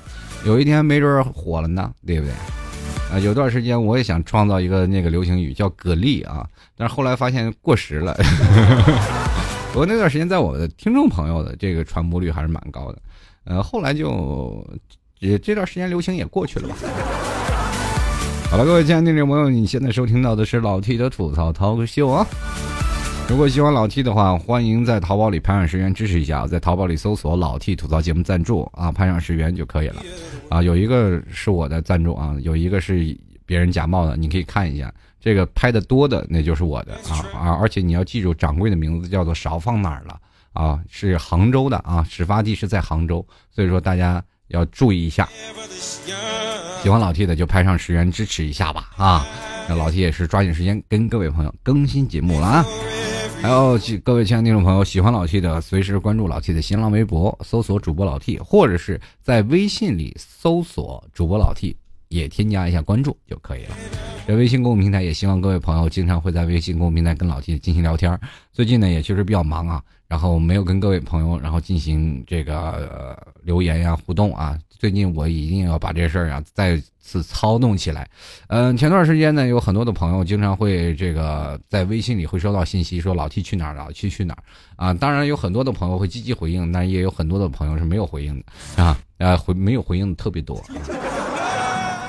[0.45, 2.33] 有一天没准火了呢，对不对？
[3.11, 8.17] 啊，有段时间我也想创造一个那个流行语叫“蛤蜊”啊，但是后来发现过时了。
[9.71, 12.97] 不过那段时间在我的听众朋友的这个传播率还是蛮高的，
[13.43, 14.65] 呃，后来就
[15.19, 16.75] 也这段时间流行也过去了吧。
[18.49, 22.25] 好了，各位亲爱的听众朋友，你现在收听到的是老 T 的吐槽 talk 秀啊。
[23.27, 30.01] 如果喜欢老 T 的话，欢迎在淘宝里拍上十元支持一下，在淘宝里搜索“老 T 吐槽节目赞助”啊，拍上十元就可以了。
[30.47, 34.93] 啊，有一个是我的赞助啊，有一个是别人假冒的，你可以看一下。
[35.19, 37.57] 这个拍的多的那就是我的啊啊！
[37.59, 40.19] 而且你要记住，掌柜的名字叫做少放哪儿了
[40.53, 40.79] 啊？
[40.87, 45.27] 是杭州的啊，始发地是在杭州，所以说大家要注意一下。
[46.83, 49.25] 喜欢老 T 的就拍上十元支持一下吧啊！
[49.67, 52.65] 那老 T 也是抓紧时间跟各位朋友更新节目了啊！
[53.41, 61.75] 还有各位亲爱的听众朋友，喜欢老 T 的，随时关注老 T 的新浪微博，搜索主播老 T，或者是在微信里搜索主播老 T，
[62.07, 63.75] 也添加一下关注就可以了。
[64.25, 68.19] 这微信公众平台也希望各位朋友经常会在微信公众平台跟老 T 进行聊天。
[68.51, 69.83] 最近呢也确实比较忙啊，
[70.15, 74.57] 然后没有跟各位朋友然后进行这个留言呀互动啊。
[74.69, 78.07] 最近我一定要把这事儿啊再次操弄起来。
[78.47, 84.39] 嗯，前段时间呢，有很多的朋友经常会这个在微信里会收到信息，说老 T 去哪儿，老 T 去哪儿
[84.77, 84.93] 啊。
[84.93, 90.63] 当然有很多的朋友会积极回应，但也有很多的朋友是没有回应的啊，呃回没有回应的特别多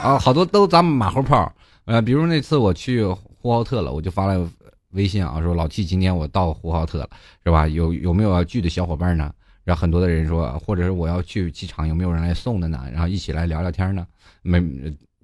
[0.01, 1.53] 啊，好多都咱们马后炮。
[1.87, 4.49] 呃，比如那次我去呼和浩特了，我就发了
[4.97, 7.11] 微信啊，说老 T 今天我到呼和浩特了，
[7.45, 7.69] 是吧？
[7.69, 9.31] 有有没有要聚的小伙伴呢？
[9.63, 12.81] 然后很多的人说，或者是我要去机场，有没有人来送的呢？
[12.91, 14.07] 然后一起来聊聊天呢？
[14.43, 14.59] 没，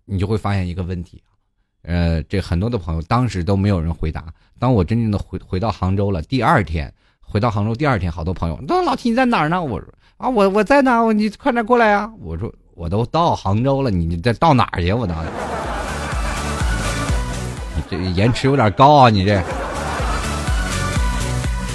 [0.05, 1.23] 你就会发现一个问题，
[1.83, 4.27] 呃，这很多的朋友当时都没有人回答。
[4.59, 9.63] 当我真正的回回到杭州了，第二天回到杭州，第二天好多朋友，那老提你在哪儿呢？
[9.63, 11.01] 我说啊，我我在哪？
[11.13, 12.13] 你快点过来呀！
[12.21, 14.93] 我说我都到杭州了，你你在到哪儿去？
[14.93, 15.15] 我操！
[17.75, 19.43] 你这延迟有点高啊，你这。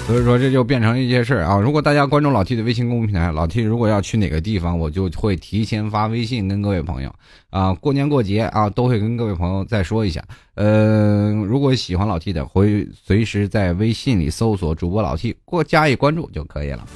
[0.08, 1.60] 所以说这就变成一件事儿啊！
[1.60, 7.13] 如果大家关注老 T 的微信公众平台，老 T 如果要去哪个地方，我就会提前发微信跟各位朋友
[7.50, 10.24] 啊，过年过节啊，都会跟各位朋友再说一下。
[10.56, 16.88] 嗯，如果喜欢老 T 的，会随时在微信里搜索主播老 T，过加以关注就可以了。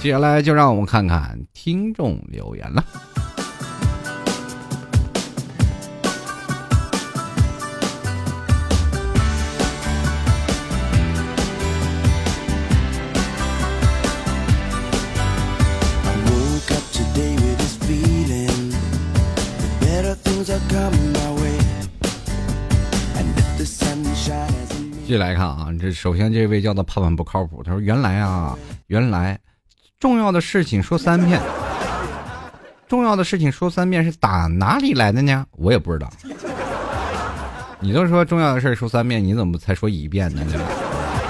[0.00, 2.84] 接下来就让我们看看听众留言了。
[25.04, 28.56] 继续来看啊，这首先这位叫做盼盼不靠谱，他说原来啊，
[28.88, 29.38] 原来
[29.98, 31.40] 重要的事情说三遍，
[32.86, 35.46] 重要的事情说三遍是打哪里来的呢？
[35.52, 36.10] 我也不知道。
[37.80, 40.42] 你都说重要的事说三遍，你怎么才说一遍呢？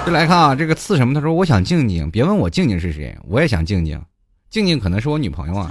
[0.04, 1.14] 就来看啊，这个刺什么？
[1.14, 4.00] 他说我想静静，别问我静静是谁，我也想静静，
[4.50, 5.70] 静静可能是我女朋友啊，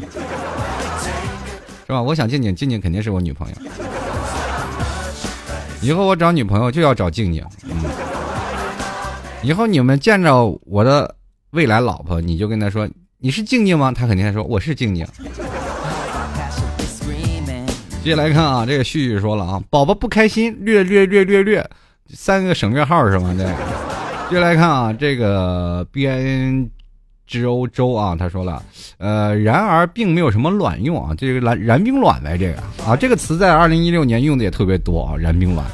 [1.87, 2.01] 是吧？
[2.01, 3.55] 我想静静，静静肯定是我女朋友。
[5.79, 7.41] 以后我找女朋友就要找静静。
[7.63, 7.71] 嗯，
[9.41, 11.15] 以后你们见着我的
[11.51, 12.85] 未来老婆，你就跟她说
[13.19, 13.89] 你是静静吗？
[13.93, 15.07] 她肯定说我是静静。
[18.03, 21.65] 接下来看啊，这个旭旭说了啊，宝宝不开心，略略略略略，
[22.13, 23.33] 三个省略号是吗？
[23.37, 23.45] 对。
[24.29, 26.69] 接下来看啊，这个 B I N。
[27.27, 28.63] 知欧洲啊，他说了，
[28.97, 35.67] 呃，然而并没有什么卵用啊，这个燃燃冰卵呗，这个啊，这个词在二零一六年用的也特别多啊，燃冰卵，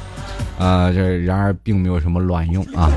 [0.58, 2.92] 啊，这然而并没有什么卵用啊，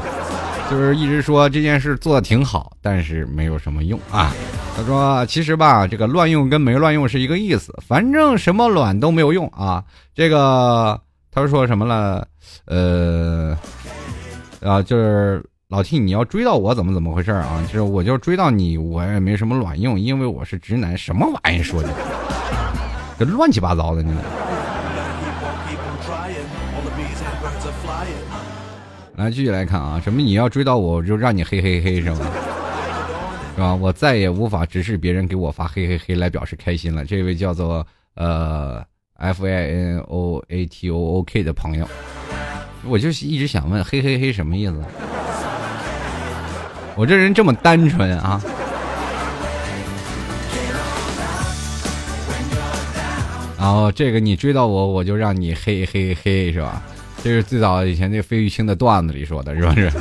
[0.72, 4.34] 就是一直说这件事做的挺好，但是没有什么用啊。
[4.76, 9.84] 他说，其实吧，这个乱用跟没乱用是一个意思，反正什么卵都没有用啊。
[10.14, 11.00] 这个
[11.32, 12.28] 他说什么了？
[12.66, 13.58] 呃，
[14.62, 15.44] 啊，就是。
[15.70, 17.62] 老 T，你要追到我怎么怎么回事啊？
[17.68, 20.98] 就是我就追到你，我也没什么卵用，因为我是直男。
[20.98, 21.90] 什么玩意说的？
[23.20, 24.14] 这乱七八糟的呢？
[29.18, 32.20] 来继续来看啊，什么你要追到我，就让你嘿嘿嘿是吗？
[33.54, 33.76] 是吧？
[33.76, 37.04] 我再也无法直视别人给我发嘿嘿嘿来表示开心了。
[37.04, 38.82] 这位叫做呃
[39.16, 41.86] F I N O A T O O K 的朋友，
[42.86, 44.82] 我就一直想问嘿嘿嘿什么意思？
[46.98, 48.42] 我这人这么单纯啊！
[53.60, 56.82] 然后这个你追到我，我就让你嘿嘿嘿，是吧？
[57.24, 59.92] 这是最早以前那费玉清的段子里说的，是不是？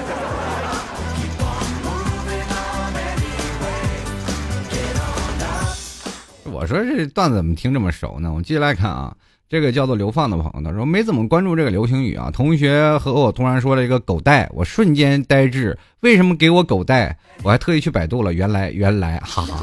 [6.44, 8.32] 我说这段子怎么听这么熟呢？
[8.32, 9.14] 我接下来看啊，
[9.48, 12.30] 这个叫做流放的朋友他说没怎么关注这个流行语啊。
[12.32, 15.78] 同学和我突然说了一个狗带，我瞬间呆滞。
[16.00, 17.16] 为什么给我狗带？
[17.42, 19.60] 我还特意去百度了，原来 原来，哈哈。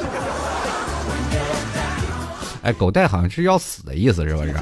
[2.62, 4.54] 哎，狗带好像是要死的意思，是不是？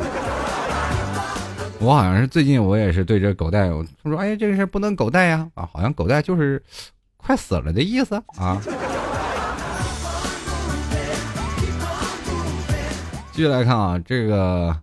[1.80, 3.70] 我好像是最近我也是对这狗带，
[4.04, 6.62] 他说哎，这个事不能狗带呀啊，好像狗带就是
[7.18, 8.60] 快死了的意思啊。
[13.32, 14.76] 继续来看啊，这个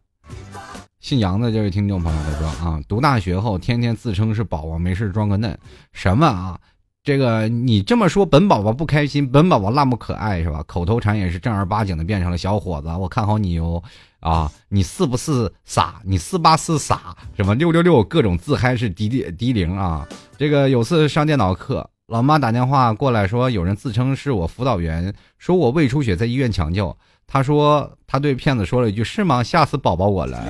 [1.08, 5.56] 姓杨的这位听众朋友他说啊，读大学后天天自称是宝宝，没事装个嫩，
[5.90, 6.60] 什么啊？
[7.02, 10.62] 这个你这么说，本宝宝不开心，本宝宝那么可爱是吧？
[10.66, 13.82] 口头禅也是正儿八经的变成了小伙子，我看好你哟
[14.20, 14.52] 啊！
[14.68, 15.94] 你是不是傻？
[16.04, 17.16] 你四八是傻？
[17.34, 20.06] 什么六六六各种自嗨是低低低龄啊！
[20.36, 26.94] 这个有次上电脑课，老妈打电话过来说，有人自称是我辅导员，说我胃出血在医院抢救。
[27.30, 29.42] 他说他对骗子说了一句：“是吗？
[29.42, 30.42] 吓死宝宝我了！”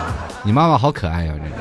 [0.42, 1.56] 你妈妈好可爱呀，这个。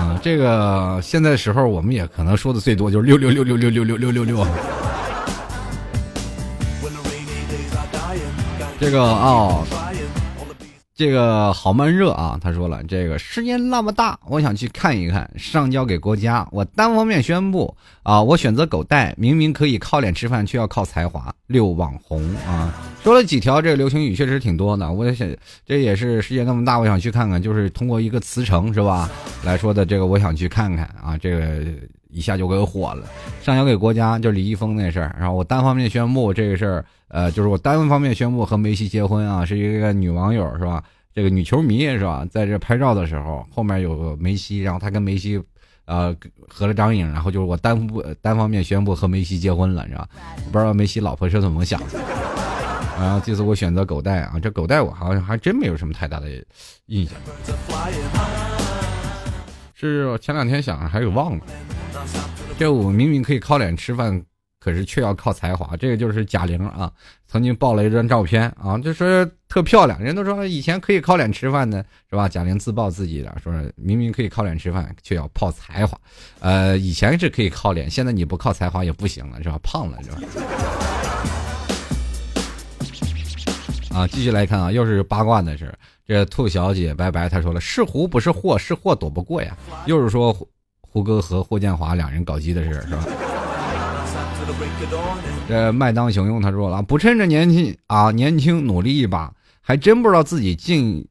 [0.02, 4.46] 啊，这个现在时候我们也可能说的最多就是六六六六六六六六六六。
[8.80, 9.66] 这个哦。
[11.02, 12.38] 这个好闷热啊！
[12.40, 16.46] 他说了，这个世界那么大，我想去看一看，上交给国家。
[16.52, 22.72] 我单方面宣布啊，我选择狗带，明明可以靠脸吃饭，却要靠才华六网红啊！
[23.02, 24.92] 说了几条这个流行语，确实挺多的。
[24.92, 25.28] 我想，
[25.66, 29.10] 这也是世界那么大，我想去看看，就是通过一个辞呈是吧
[29.42, 29.84] 来说的。
[29.84, 31.64] 这个我想去看看啊，这个
[32.10, 33.04] 一下就给火了。
[33.42, 36.84] 上交给国家，就李易峰那事儿，然后我单方面宣布这个事儿。
[37.08, 40.82] 呃，就是我单方面宣布和梅西结婚啊，是一个女网友是吧？
[41.14, 42.26] 这个女球迷是吧？
[42.30, 45.42] 在这拍照的时候，后面有个梅西，然后他跟梅西，
[45.84, 46.14] 呃，
[46.48, 50.08] 合了张影，然后就是我单不单方面宣布和梅西结婚了，是吧？
[50.50, 52.00] 不知道梅西老婆是怎么想的。
[52.98, 56.28] 然后这次我选择狗带啊，这狗带我好像还真没有什么太大的
[56.86, 57.14] 印象。
[59.74, 61.44] 是前两天想还给忘了，
[62.56, 64.24] 这我明明可以靠脸吃饭。
[64.62, 66.92] 可是却要靠才华，这个就是贾玲啊，
[67.26, 72.28] 曾经爆了一张照片啊，就说特漂亮，人都说以前可以靠脸吃饭的是吧？
[72.28, 75.98] 贾玲自曝自己的，说明明可以靠脸吃饭，却要靠才华，
[76.38, 79.58] 呃，以前是可以靠脸，现在你不靠才华也不行了，是吧？
[79.64, 80.18] 胖了是吧？
[83.98, 85.74] 啊，继续来看啊，又是八卦的事，
[86.06, 89.56] 这兔小姐拜拜，她说了是狐不是祸，是祸躲不过呀，
[89.86, 90.48] 又是说胡
[90.80, 93.04] 胡歌和霍建华两人搞基的事是吧？
[95.48, 101.06] 这麦当雄用他说了，不趁着年轻啊，年轻努力一把，还真不知道自己竟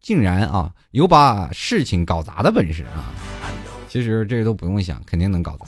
[0.00, 3.12] 竟然啊有把事情搞砸的本事啊！
[3.88, 5.66] 其实这都不用想，肯定能搞砸。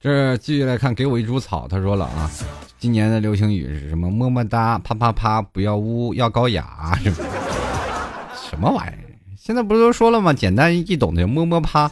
[0.00, 2.30] 这继续来看，给我一株草，他说了啊。
[2.78, 4.10] 今年的流行语是什么？
[4.10, 6.98] 么么哒，啪啪啪，不要污，要高雅，
[8.48, 8.98] 什么玩意儿？
[9.36, 10.32] 现在不是都说了吗？
[10.32, 11.90] 简单易懂的么么啪。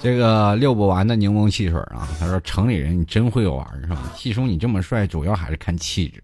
[0.00, 2.08] 这个遛不完的柠檬汽水啊！
[2.18, 4.10] 他说：“城里人你真会玩是吧？
[4.16, 6.22] 细叔你这么帅，主要还是看气质。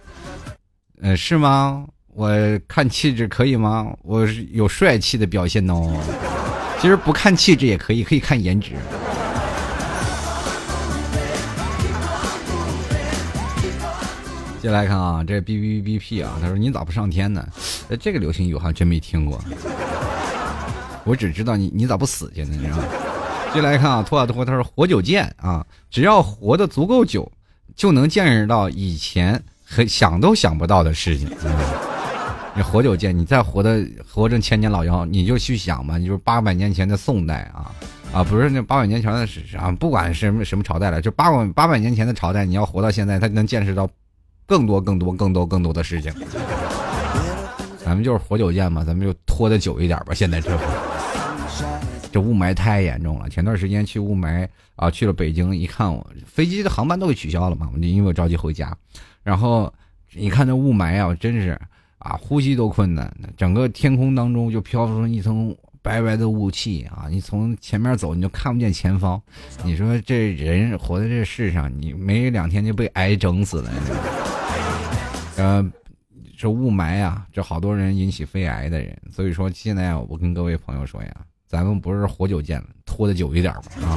[1.02, 1.84] 呃，是吗？”
[2.16, 2.30] 我
[2.68, 3.92] 看气质可以吗？
[4.02, 5.92] 我是有帅气的表现哦。
[6.80, 8.70] 其实不看气质也可以，可以看颜值。
[14.62, 17.44] 接来看啊，这 B B B P 啊，他说你咋不上天呢？
[18.00, 19.42] 这个流行语我还真没听过。
[21.04, 22.50] 我只知道你你咋不死去呢？
[22.52, 22.84] 你知道吗？
[23.52, 27.30] 接来看啊，托啊托，他说活久见啊，只要活得足够久，
[27.74, 31.28] 就能见识到以前很想都想不到的事情。
[32.56, 35.98] 你活久见，你再活的活成千年老妖，你就去想吧。
[35.98, 37.74] 你就是八百年前的宋代啊，
[38.12, 43.90] 啊，不是那八百年前的史啊，不管是什么什么朝代了，就八百八百年前的朝代，你要活到现在，他能见识到
[44.46, 46.12] 更多更多更多更多的事情。
[47.84, 50.14] 咱们就是活久见嘛，咱们就拖的久一点吧。
[50.14, 50.56] 现在这
[52.12, 53.28] 这雾霾太严重了。
[53.28, 54.46] 前段时间去雾霾
[54.76, 58.72] 啊，去了北京，一看我飞机的航班都给取消了嘛，我就因为我着急回家。
[59.24, 59.72] 然后
[60.12, 61.60] 你看那雾霾啊，真是
[62.04, 63.12] 啊，呼吸都困难。
[63.36, 65.52] 整个天空当中就飘出一层
[65.82, 69.20] 白白的雾气啊，你从前面走你就看不见前方。
[69.64, 73.72] 你说这人活在这世上，你没两天就被癌整死了。
[75.36, 75.72] 呃。
[76.36, 81.14] 这雾霾呀，这好多人引起肺癌的人，所以说现在我跟各位朋友说呀，
[81.46, 83.96] 咱们不是活久见了，拖的久一点吧啊。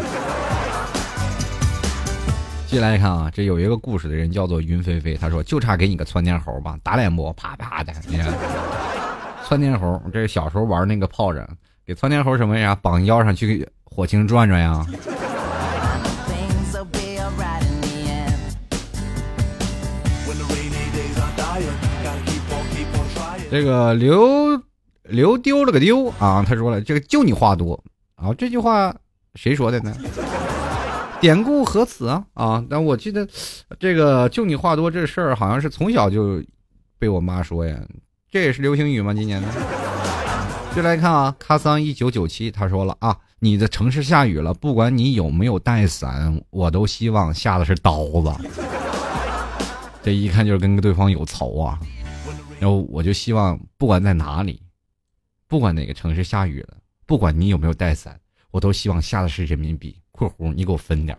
[2.70, 7.32] 接下来看啊，这有一个故事的人叫做云飞飞，他说就差给你个窜天猴吧，打脸不？
[7.34, 8.28] 啪啪的，你看，
[9.46, 11.48] 窜天猴，这是小时候玩那个炮仗，
[11.86, 12.78] 给窜天猴什么呀？
[12.82, 14.86] 绑腰上去给火星转转呀。
[23.50, 24.62] 这个刘
[25.04, 26.44] 刘丢了个丢啊！
[26.46, 27.82] 他说了，这个就你话多
[28.16, 28.34] 啊！
[28.38, 28.94] 这句话
[29.36, 29.96] 谁说的呢？
[31.20, 32.26] 典故何此啊？
[32.34, 32.66] 啊！
[32.70, 33.28] 但我记得
[33.80, 36.44] 这个就你话多这事儿，好像是从小就
[37.00, 37.80] 被我妈说呀。
[38.30, 39.14] 这也是流行语吗？
[39.14, 39.48] 今年的？
[40.76, 48.32] 就来看啊，卡桑一九九七他说了啊，你的城市下雨了，不管你有没有带伞，我都希望下的是刀子。
[50.04, 51.80] 这一看就是跟对方有仇啊。
[52.60, 54.62] 然后我就希望，不管在哪里，
[55.48, 58.20] 不管哪个城市下雨了，不管你有没有带伞，
[58.52, 61.16] 我都希望下的是人民币（括弧你给我分点）。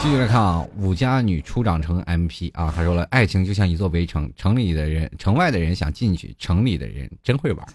[0.00, 7.66] 继续来看啊，五家女初长成 MP 啊，他说了，爱情就像一座围城，城里的人、城外的人想进去，城里的人真会玩，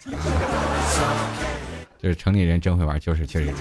[2.01, 3.53] 就是城里人真会玩，就是确实。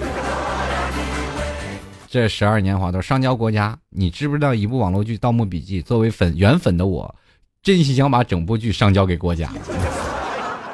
[2.09, 5.83] 这十二年华都上交国家，你知不知道一部网络剧《盗墓笔记》？
[5.85, 7.13] 作为粉原粉的我，
[7.61, 9.51] 真心想把整部剧上交给国家。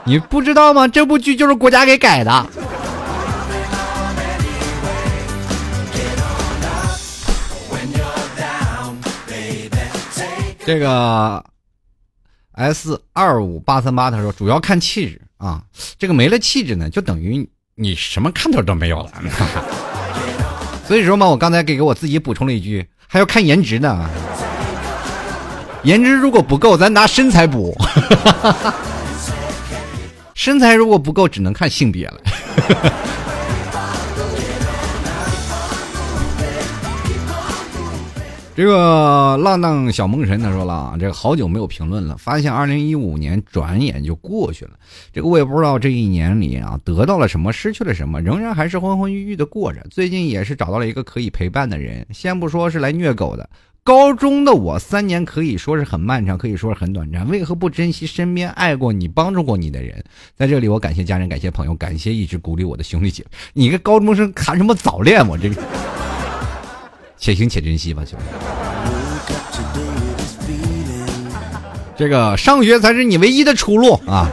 [0.04, 0.88] 你不知道吗？
[0.88, 2.46] 这部剧就是国家给改的。
[10.64, 11.44] 这个
[12.54, 15.62] S 二五八三八他说，主要看气质啊，
[15.98, 19.12] 这个没了气质呢，就等于你什么看头都没有了。
[20.88, 24.10] 所以说嘛，我刚才给给我自己补充了一句，还要看颜值呢。
[25.84, 27.76] 颜值如果不够，咱拿身材补。
[30.42, 32.20] 身材如果不够，只能看性别了。
[38.56, 44.72] 这个浪荡小梦神他说了啊，这个好久没有评论了，发现二零一五年转眼就过去了。
[45.14, 49.86] 这个我也不知道这一年里啊得到了什么，失去了什么，仍然还是昏昏欲欲的过着。
[49.92, 53.48] 最近也是找到了一个可以陪伴的人，先不说是来虐狗的，
[53.84, 57.28] 高中的我三年可以说是很漫长，可以说是很短暂。
[57.28, 60.04] 为何不珍惜身边爱过你、帮助过你的人？
[60.36, 63.26] 在这里，我感谢家人，感谢朋友，感谢一直鼓励我的兄弟姐。
[63.54, 65.28] 你个高中生谈什么早恋？
[65.28, 65.56] 我这个。
[67.18, 68.26] 且行且珍惜吧，兄弟。
[71.98, 74.30] 这个上学才是你唯一的出路啊！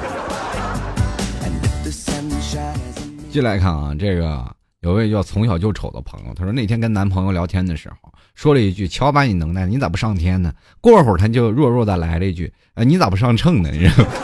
[3.30, 4.44] 进来看啊，这个
[4.80, 13.68] 有位叫从小就丑的朋友，他说那天跟男朋友聊天的时候，说了一句：“瞧把你能耐，你咋不上天呢？”过会儿他就弱弱的来了一句：“呃，你咋不上秤呢？”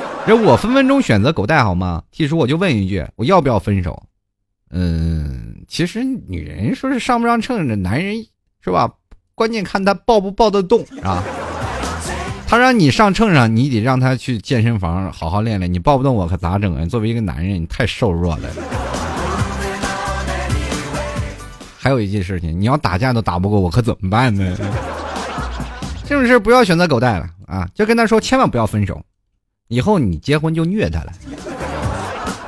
[0.24, 4.04] 这我分分钟选择狗带好吗？T 叔我就问一句：我要不要分手？
[4.70, 8.24] 嗯，其实女人说是上不上秤，这男人。
[8.62, 8.88] 是吧？
[9.34, 11.20] 关键看他抱不抱得动，啊？
[12.46, 15.70] 他让你上秤上，你得让他去健身房好好练练。
[15.70, 16.86] 你抱不动我可咋整啊？
[16.86, 18.48] 作为一个男人，你太瘦弱了。
[21.84, 24.56] 还有一件事情，你要打架都打不过我，可怎么办呢？
[26.06, 27.68] 这种事不要选择狗带了啊！
[27.74, 29.02] 就跟他说，千万不要分手，
[29.68, 31.12] 以后你结婚就虐他了。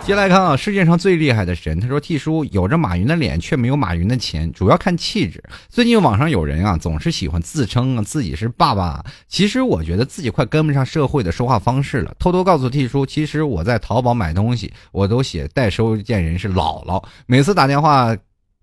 [0.07, 12.15] 接来看啊，世界上最厉害的神，他说：“T 叔有着马云的脸，却没有马云的钱，主要看气质。”最近网上有人啊，总是喜欢自称啊自己是爸爸，其实我觉得自己快跟不上社会的说话方式了。
[12.19, 17.03] 偷偷告诉 T 叔，其实我在淘宝买东西，我都写代收件人是姥姥。
[17.27, 18.17] 每次打电话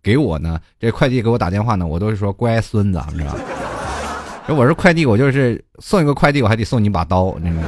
[0.03, 3.39] 给我呢，这快递给我打电话呢，我都是说乖孙子，你知道吧？
[4.49, 7.67] 我是快递，我就是送一个快递，我还得送你把刀，你知道吗？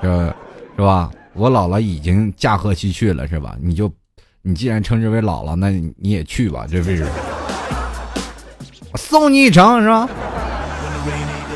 [0.00, 0.34] 是
[0.76, 1.10] 是吧？
[1.34, 3.54] 我姥姥已经驾鹤西去了，是吧？
[3.60, 3.92] 你就，
[4.40, 7.06] 你既然称之为姥姥，那你也去吧，这位置。
[8.96, 10.08] 送你一程，是吧？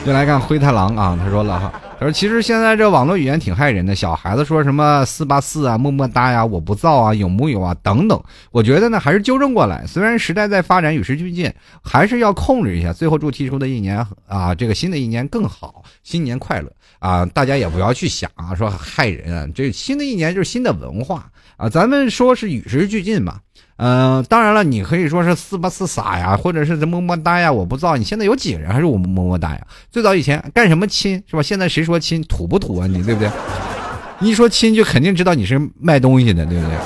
[0.05, 8.23] 就来看灰太狼啊，他说了哈，他说：“其实现在这网络语言挺害人的，小孩子说什么四八四啊、么么哒呀、我不造啊、有木有啊等等，
[8.53, 9.85] 我觉得呢还是纠正过来。
[9.85, 12.93] 虽然时代在发展，与时俱进，还是要控制一下。
[12.93, 17.27] 最后祝提出的一年啊，这个新的一年更好，新年快乐啊！
[17.27, 19.49] 大家也不要去想啊，说害人啊。
[19.53, 23.41] 这新的一年就是新的文化啊，咱们说是与时俱进嘛。”
[23.79, 27.97] 嗯，当然了，你可以说是四八四傻呀，或者是这么么哒呀，我不知道。
[27.97, 29.61] 你现在有几个人还是我么么哒呀？
[29.91, 31.43] 最早以前干什么亲是吧？
[31.43, 32.87] 现在谁说亲土不土啊？
[32.89, 33.31] 你对不对？
[34.21, 36.77] 一说亲就肯定知道你是卖东西的，对不对？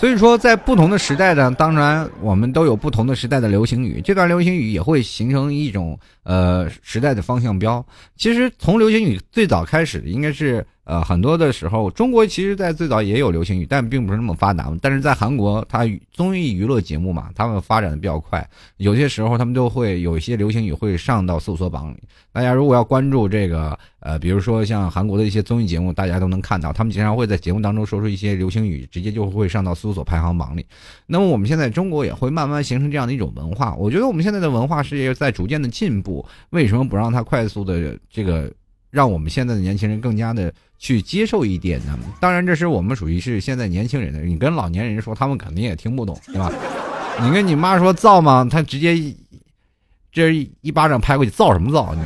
[0.00, 7.84] 所以说，在不同的时代呢，当然我们都有不同的时代的流行语，这段流行语也会形成一种呃时代的方向标。
[8.16, 10.64] 其实从流行语最早开始，应该是。
[10.84, 14.76] 呃，很多的时候，中国其实，在最早也有流行语，但并不是那么发达。
[14.82, 18.44] 但是在韩国，它综艺娱乐节目嘛，他们发展的比较快，
[18.78, 22.02] 有些时候他们都会有一些流行语会上到搜索榜里。
[22.32, 30.66] 大家如果要关注这个，呃，比如说像韩国的一些综艺节目，大家都能看到，他们经常会在节目当中说出一些流行语，直接就会上到搜索排行榜里。
[31.06, 33.72] 那么我们现在中国也会慢慢形成这样的一种文化。
[33.76, 36.11] 我觉得我们现在的文化是在逐渐的进步，
[36.50, 38.52] 为什么不让它快速的这个？
[38.92, 41.98] 让我们现在的年轻人更加的去接受一点呢。
[42.20, 44.20] 当然，这是我们属于是现在年轻人的。
[44.20, 46.52] 你跟老年人说，他们肯定也听不懂，对吧？
[47.22, 48.46] 你跟你妈说造吗？
[48.50, 48.94] 他直接
[50.12, 51.94] 这一巴掌拍过去，造什么造？
[51.94, 52.02] 你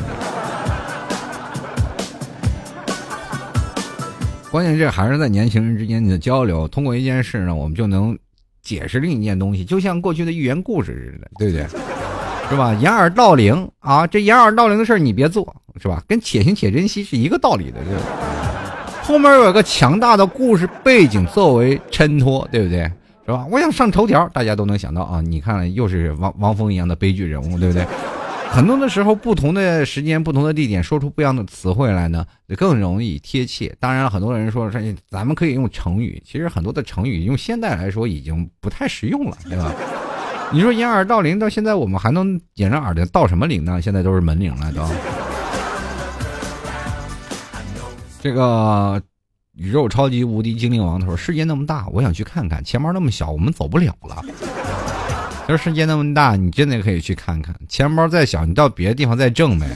[4.53, 6.69] 关键这还是在年轻人之间的交流。
[6.69, 8.17] 通过一件事呢，我们就能
[8.63, 11.96] 解释另一件东西，就像过去的寓言故事似的，对不对？
[12.49, 12.73] 是吧？
[12.75, 16.03] 掩耳盗铃啊，这掩耳盗铃的事儿你别做，是吧？
[16.07, 22.91] 跟且行且珍惜是一个道理的，这后面有个强大的故事背景作为衬托，对不对？
[23.25, 23.45] 是吧？
[23.51, 25.21] 我想上头条，大家都能想到啊！
[25.21, 27.85] 你看，又是王王峰一样的悲剧人物，对不对？
[28.49, 32.25] 很多的时候，不同的时间、不同的地点，说出不一样的词汇来呢，
[32.57, 33.75] 更容易贴切。
[33.81, 34.81] 当然，很多人说说
[35.11, 39.73] 咱们可以用成语，其实很多的成语用现代来说已经不太实用了，对吧？
[40.53, 43.83] 你说掩耳盗铃，到现在我们还能掩着耳朵盗什么铃呢？
[43.83, 44.83] 现在都是门铃了，都。
[48.23, 49.03] 这个
[49.55, 54.23] 宇宙超级无敌精灵王他说：“世界那么大，我想去看看；钱包那么小，我们走不了了。
[55.47, 59.67] ”他说：“世界那么大，你真的可以去看看；钱包再小，你到别的地方再挣呗。”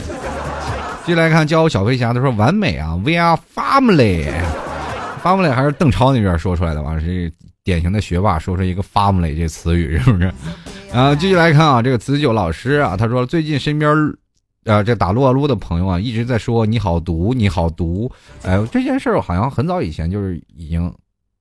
[1.05, 6.97] 继续来看教我小飞侠，他说：“完美啊，We are family，family 还是邓超那边说出来的吧？
[6.99, 7.31] 是。”
[7.63, 10.33] 典型的学霸说出一个 “family” 这词语是不是？
[10.91, 13.91] 啊，继续来看啊，这个子九老师啊，他说最近身边
[14.65, 18.11] 啊这打撸啊撸的朋友啊一直在说你好毒你好毒，
[18.43, 20.91] 哎，这件事儿好像很早以前就是已经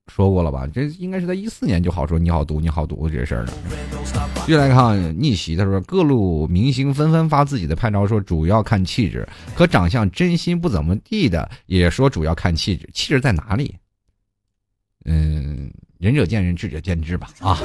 [0.08, 0.66] 说过了吧？
[0.66, 3.52] 这应该是在一四年就好说你好毒你好毒这事儿了。
[4.46, 13.74] 继续来看逆袭，他说各路明星纷纷发自己的拍照，说主要看气质，可长相真心不怎么地的也说主要看气质，气质在哪里？
[15.06, 15.72] 嗯。
[16.00, 17.28] 仁者见仁，智者见智吧。
[17.40, 17.60] 啊，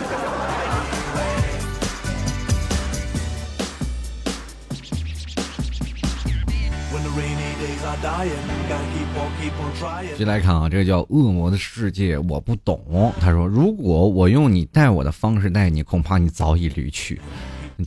[10.11, 13.13] 继续来看啊，这个叫《恶魔的世界》，我不懂。
[13.21, 17.21] 他说：“如果我用你待我的方式待你，恐怕你早已离去。”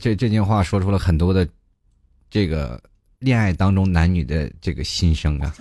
[0.01, 1.47] 这这句话说出了很多的
[2.31, 2.81] 这个
[3.19, 5.53] 恋爱当中男女的这个心声啊。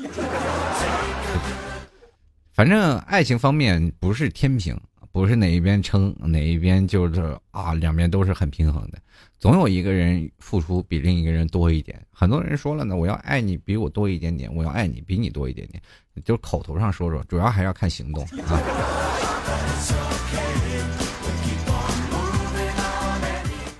[2.58, 4.76] 反正爱情方面不是天平，
[5.12, 8.98] 不是哪一边撑哪一边就是啊，两边都是很平衡的，
[9.38, 12.04] 总有一个人付出比另一个人多一点。
[12.10, 15.80] 很多人说了呢，我要爱你比我多一点点，我要爱你比你多一点点，
[16.24, 18.60] 就口头上说说，主要还要看行动啊。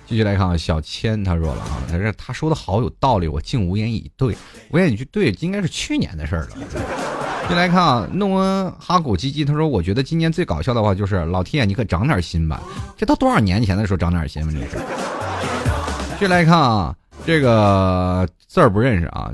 [0.05, 4.33] 继续来看啊，小千他说了啊，他说他说的好有道理，我竟无言以对。
[4.69, 7.18] 无言以对，应该是去年的事儿了。
[7.49, 12.61] 进来看啊，诺恩哈古基基他说：“我觉得今年最搞笑的话就是老天爷，你可长点心吧！
[12.95, 14.53] 这都多少年前的时候长点心吧？
[14.53, 14.85] 这是。”
[16.19, 16.95] 进来看啊，
[17.25, 19.31] 这个字儿不认识啊，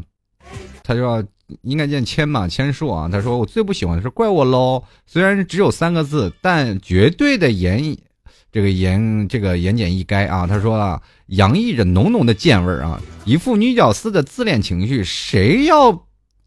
[0.81, 1.21] 他说
[1.63, 3.09] 应该念千嘛，千树啊。
[3.11, 7.97] 他说我最不喜欢的是怪我喽，虽然只有三个字，但绝对的严，
[8.49, 10.47] 这个严这个言简意赅啊。
[10.47, 16.05] 他说了，洋溢着浓浓的贱味儿啊，一副女屌丝的自恋情绪，谁要？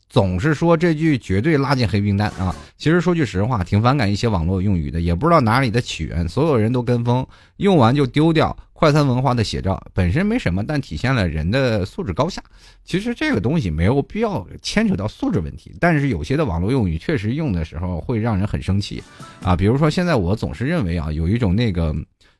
[0.09, 2.55] 总是说这句绝对拉进黑名单啊！
[2.77, 7.27] 其实说句实话，挺反感一些网络用语的，也不知道哪里的起源，所有人都跟风，
[7.59, 12.43] 用完就丢掉，快餐文化的写照，本身没什么，但体现了人的素质高下。
[12.85, 19.03] 其实这个东西没有必要牵扯到素质问题，但是有些的网络用语确实用的时候会让人很生气
[19.43, 19.55] 啊！
[19.55, 21.95] 比如说现在我总是认为啊，有一种那个。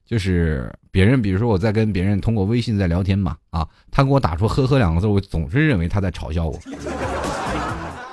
[0.09, 6.59] 就是别人，比如说我在跟别人通过微信在聊天嘛，啊，他给我打出“呵呵”两个字，我总是认为他在嘲笑我。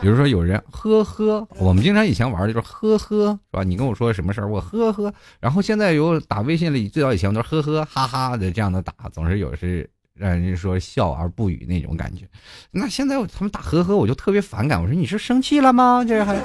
[0.01, 3.63] 比如说有人呵呵，我们经常以前玩的就是呵呵，是吧？
[3.63, 5.11] 你跟我说什么事儿，我呵呵。
[5.39, 12.25] 然后现在有打微信里，最早以前都是呵呵哈哈的这样的打，总是有是让人家说笑而不语那种感觉。
[12.71, 14.81] 那现在他们打呵呵，我就特别反感。
[14.81, 16.03] 我说你是生气了吗？
[16.07, 16.35] 这还，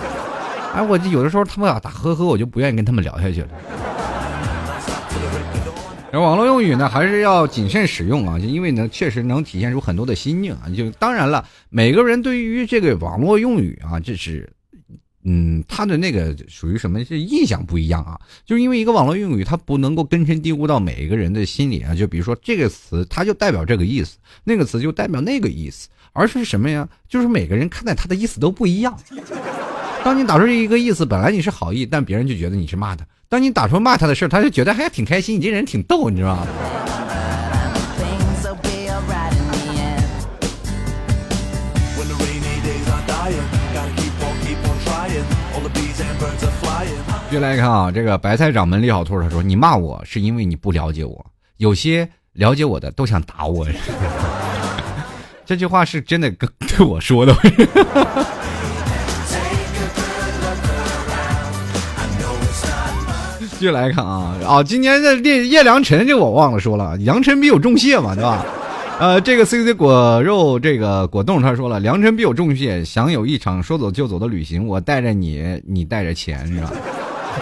[0.72, 3.48] 哎，我就有的时候他们要打呵呵，我就不愿意跟他们聊下去了。
[6.12, 10.68] 然后网络用语呢，还是要谨慎使用啊，因为呢，确实能体现出很多的心境啊。
[10.76, 14.52] 就当然了，每个人对于这个网络用语啊，这是，
[15.22, 17.04] 嗯，他的那个属于什么？
[17.04, 18.18] 是印象不一样啊。
[18.44, 21.94] 就是因为一个网络用语，它不能够根深蒂固到每一个人的心里啊。
[21.94, 26.88] 就比如说这个词，它就代表这个意思；那个词就代表那个意思，而是什么呀？
[27.08, 28.98] 就是每个人看待它的意思都不一样。
[30.02, 33.06] 当你打出一个意思，本来你是好意，但别人就觉得你是骂他。
[33.30, 36.48] 当你打出骂他的事他就觉得还挺开心，你这人挺逗，你知道吗？
[47.30, 51.24] 接来看啊，这个白菜掌门李好兔他说：“你骂我是因为你不了解我，
[51.58, 53.64] 有些了解我的都想打我。
[55.46, 57.32] ”这句话是真的跟 对我说的。
[63.60, 64.62] 继续来看啊啊！
[64.62, 68.42] 今年的叶叶良辰，这我忘了说了，良辰必有重谢嘛，对吧？
[68.98, 76.72] 呃，这个 C C 果肉这个果冻他说了，良辰必有重谢，想有一场说走就走的旅行，我带着你，你带着钱，是吧？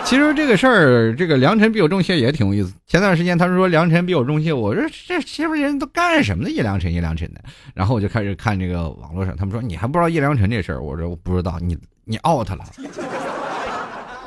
[0.03, 2.75] 其实这个事儿，这个良辰必有重谢也挺有意思。
[2.89, 6.51] 前段时间他说良辰必有重谢，我说这媳妇人都干什么呢？
[6.51, 7.41] 叶良辰，叶良辰的。
[7.75, 12.65] 然后我就开始看这个网络上，他们说你还不知道叶良辰这事儿，我说我不知道，你你 out 了。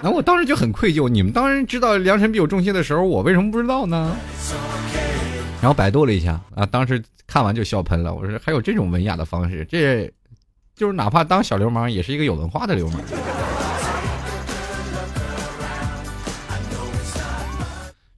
[0.04, 4.16] 那我当时就很愧疚，你们当然知道良辰必有重谢的时候，我为什么不知道呢？
[5.62, 8.12] 然后百度了一下啊，当时看完就笑喷了。
[8.12, 10.12] 我说还有这种文雅的方式，这
[10.76, 13.00] 就是哪怕当小流氓也是一个有文化的流氓。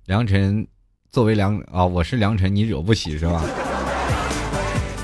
[0.05, 0.65] 良辰
[1.11, 3.43] 作为良啊，我是良辰，你惹不起是吧？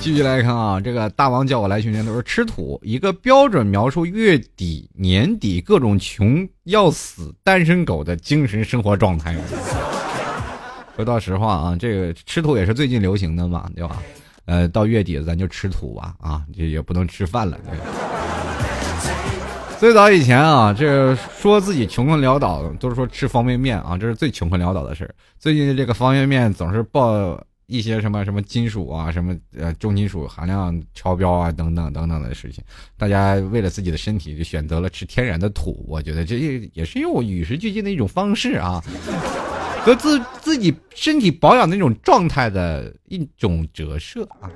[0.02, 9.36] 继续来看啊，这个大王叫我来训练都是吃土，一个标准描述月底年底各种穷要死单身狗的精神生活状态。
[10.96, 14.02] 说到实话啊，这个吃土也是最近流行的嘛，对吧？
[14.46, 17.58] 呃，到月底咱就吃土吧，啊，这也不能吃饭了。
[19.80, 27.40] 最早以前啊，这说自己穷困潦倒，都是说吃方便面啊，这是最穷困潦倒的事最近这个方便面总是爆。
[27.70, 32.64] 一些什么什么金属啊，什么呃重金属含量超标啊，等等等等的事情，
[32.98, 38.84] 大家为了自己的身体就选择了吃天然的土，我觉得这也是用与时俱进的一种方式啊，
[39.86, 44.50] 和自自己身体保养的那种状态的一种折射啊。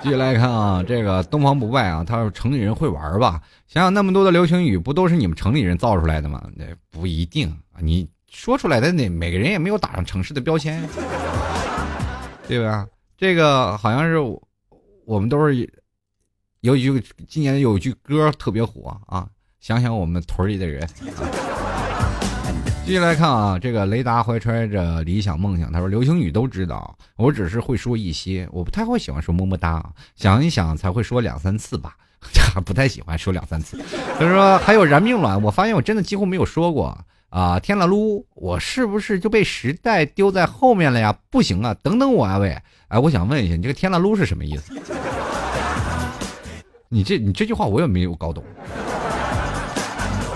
[0.00, 3.42] 继续来看啊，这个东方不败啊，他说城里人会玩吧？
[3.66, 6.46] 想想那么多的流行语，不都是你们城里人造出来的吗？
[6.54, 8.06] 那不一定啊，你。
[8.34, 10.86] 说出来的那每个人也没有打上城市的标签，
[12.48, 12.84] 对吧？
[13.16, 14.18] 这个好像是
[15.06, 15.72] 我们都是
[16.60, 19.26] 有一句今年有一句歌特别火啊，
[19.60, 20.86] 想想我们屯里的人。
[22.84, 31.96] 继续来看啊，这个雷达怀揣着理想梦想，他说流星雨都知道，我只是会说一些，我不太会喜欢说么么哒，想一想才会说两三次吧，
[32.66, 33.80] 不太喜欢说两三次。
[34.18, 36.98] 他说还有燃命卵，我发现我真的几乎没有说过。
[37.34, 38.24] 啊，天了噜！
[38.36, 41.18] 我是不是就被时代丢在后面了呀？
[41.30, 42.56] 不行啊，等等我啊，喂！
[42.86, 44.72] 哎，我想问一下，你这个天了噜是什么意思？
[46.88, 48.44] 你这你这句话我也没有搞懂。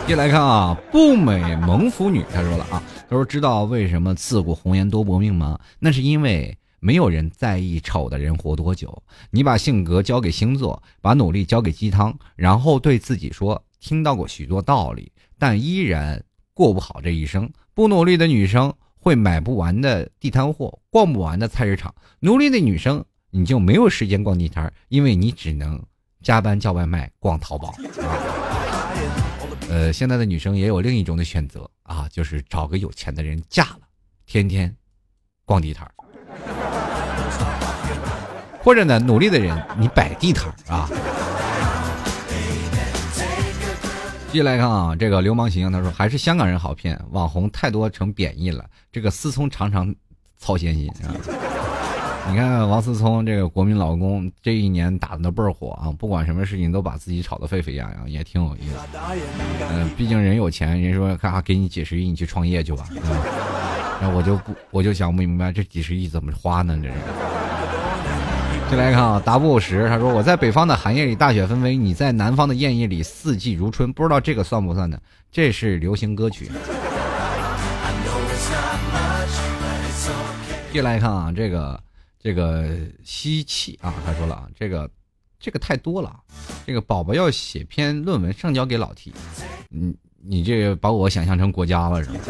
[0.08, 5.56] 接来看啊，不美萌腐女，他说了啊，他说知道为什么自古红颜多薄命吗？
[5.78, 9.00] 那是因为没有人在意丑的人活多久。
[9.30, 16.20] 你把性格交给星座，把努力交给鸡汤，然后对自己说，听到过许多道理，但依然。
[16.58, 21.88] 过不好这一生，不努力的女生会买不完的地摊货，逛不完的菜市场；
[22.18, 25.80] 努力的女生，你就没有时间逛地摊，因为你只能
[26.20, 27.72] 加班叫外卖、逛淘宝。
[29.70, 33.82] 呃，现在的女生也有另一种的选择啊，就是找个有钱的人嫁了，
[34.26, 34.74] 天天
[35.44, 35.88] 逛地摊
[38.64, 40.90] 或者呢，努力的人你摆地摊啊。
[44.30, 48.66] 继续来看啊，这个流氓形象，他说还是香港人好骗，网红太多成贬义了。
[48.92, 49.92] 这个思聪常常
[50.36, 51.16] 操闲心啊。
[52.28, 58.98] 你看王思聪这个国民老公，这一年打的倍儿火啊，不管什么事情都把自己炒得沸沸扬扬，也挺有意思。
[59.70, 62.84] 嗯，毕竟人有钱，人说干啥给你几十亿，你去创业去吧。
[63.98, 66.78] 然后我就不，我就想不明白这几十亿怎么花呢？
[66.82, 66.94] 这是。
[68.70, 75.00] 就来看啊，达布什他说我在北方的寒夜里大雪纷飞，你在南方的艳夜里四季如春，不知道这个算不算呢？
[75.32, 76.50] 这是流行歌曲。
[80.70, 81.82] 接来看啊，这个
[82.22, 82.68] 这个
[83.04, 84.88] 吸气啊，他说了啊，这个
[85.40, 86.14] 这个太多了，
[86.66, 89.14] 这个宝宝要写篇论文上交给老 T，
[89.70, 92.20] 你你这把我想象成国家了是吗？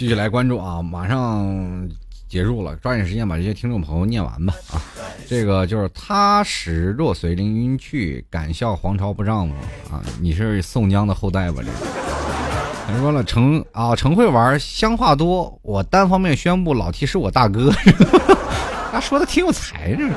[0.00, 1.86] 继续来关注啊，马上
[2.26, 4.80] 结束了，抓紧时间把这些听众朋友念完吧啊！
[5.28, 9.54] 这个就是他时若随凌云去，敢笑皇朝不丈夫
[9.94, 10.00] 啊！
[10.18, 11.60] 你是宋江的后代吧？
[11.62, 11.76] 这个
[12.86, 17.70] 他说了，成啊，成会玩，香话多，我单方面宣布老 T 是我大哥，
[18.90, 20.08] 他说的挺有才，这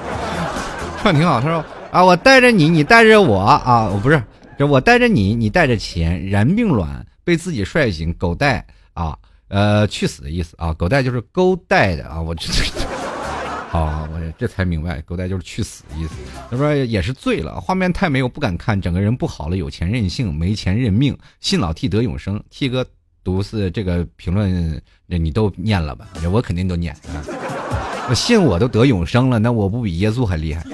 [1.02, 1.42] 唱的挺好。
[1.42, 4.24] 他说啊，我带着你，你带着我啊，我不是，
[4.58, 9.18] 这我带着你，你带着钱，然并卵被自己帅醒，狗带啊。
[9.54, 10.74] 呃，去死的意思啊！
[10.74, 12.20] 狗带就是勾带的啊！
[12.20, 12.52] 我这，
[13.70, 16.16] 好，我这才明白，狗带就是去死的意思。
[16.50, 19.58] 他说也是醉了，画面太美，我不敢看，整个人不好了。
[19.58, 22.44] 有钱任性，没钱认命，信老 T 得永生。
[22.50, 22.84] T 哥
[23.24, 26.08] 读是这个评论，那你都念了吧？
[26.32, 26.98] 我肯定都念。
[28.10, 30.66] 我信我都得永生了，那我不比耶稣还厉害？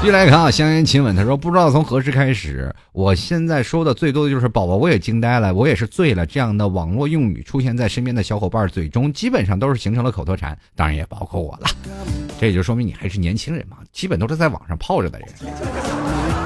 [0.00, 6.24] 继续来看啊，香烟亲吻，他说不知道从何时开始，我现在说的最多的就是宝宝，我也惊呆了，我也是醉了。
[6.24, 11.68] 这样的网络用语出现在身边的小伙伴嘴中，基本上都是形成了口头禅，当然也包括我了。
[12.40, 15.28] 这也就说明你还是年轻人嘛，基本都是在网上泡着的人。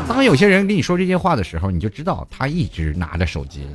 [0.09, 3.69] 当有些人跟你说这些话的时候，你就知道他一直拿着手机。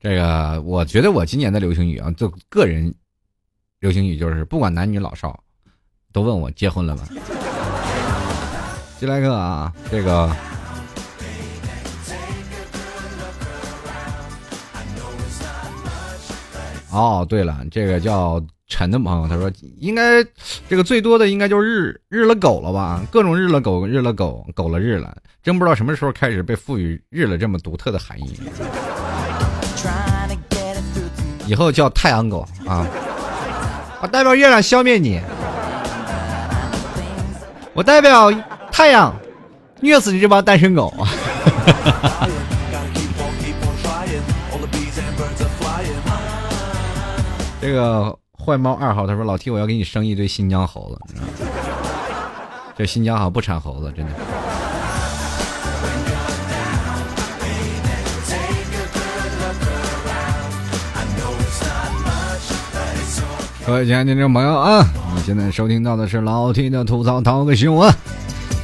[0.00, 2.92] 这个我觉得我今年的流行语啊，就个人
[3.80, 5.38] 流行语就是不管男女老少，
[6.10, 7.02] 都问我结婚了吗？
[8.98, 10.34] 进来个啊，这个
[16.90, 20.24] 哦，对了，这个叫陈的朋友，他说应该
[20.66, 28.40] 这个最多的应该就是日日了狗了吧，各种日了狗，日了狗，狗了日了，真不知道什么时候开始被赋予日了这么独特的含义。
[31.50, 32.86] 以后叫太阳狗啊！
[34.00, 35.20] 我代表月亮消灭你，
[37.74, 38.32] 我代表
[38.70, 39.12] 太阳
[39.80, 40.94] 虐死你这帮单身狗！
[47.60, 51.00] 这个坏猫二号他说：“老 T，我要给你生一堆新疆猴子。”
[52.78, 54.12] 这新疆好像不产猴子，真的。
[63.70, 67.88] 各位亲爱的听众朋友啊，你现在收听到的是老 T 的吐槽涛个新闻。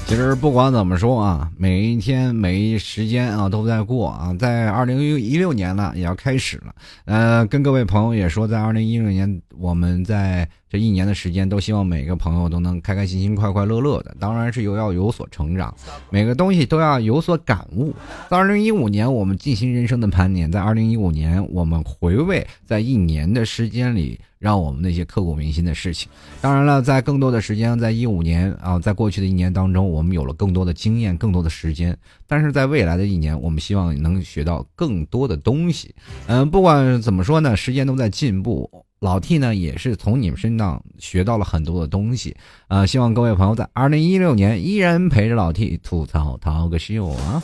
[0.05, 6.75] 其实不管怎么说啊，每一天每一时间啊都在过啊，在二零一六年了也要开始了。
[7.05, 10.49] 呃，跟各位朋友也说，在二零一六年我们在。
[10.69, 14.15] 这一年的时间，都希望每个朋友都能开开心心、快快乐乐的。
[14.19, 15.73] 当然是有要有所成长，
[16.11, 17.95] 每个东西都要有所感悟。
[18.29, 26.09] 在二零一五年，我们进行人生的盘点；在二零一五年，我们回味在一年的时间里让我们那些刻骨铭心的事情。
[26.41, 31.97] 当然了，在更多的时间，在一五年啊，在过去的一年当中，我们有了更多的经验、更多的时间。
[32.27, 35.95] 但是在未来的一年，我们希望能学到更多的东西。
[36.27, 38.71] 嗯，不管怎么说呢，时间都在进步。
[38.99, 42.35] 老 T 呢，也是从你们身上学到了很多的东西，
[42.69, 47.43] 呃，希望各位朋友在二零一六年依然陪着老 T 吐槽涛个秀啊！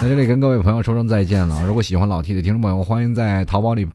[0.00, 1.66] 在这里跟各位朋友说声再见了。
[1.66, 3.86] 如果喜欢老 T 的听众朋友，欢迎在淘宝里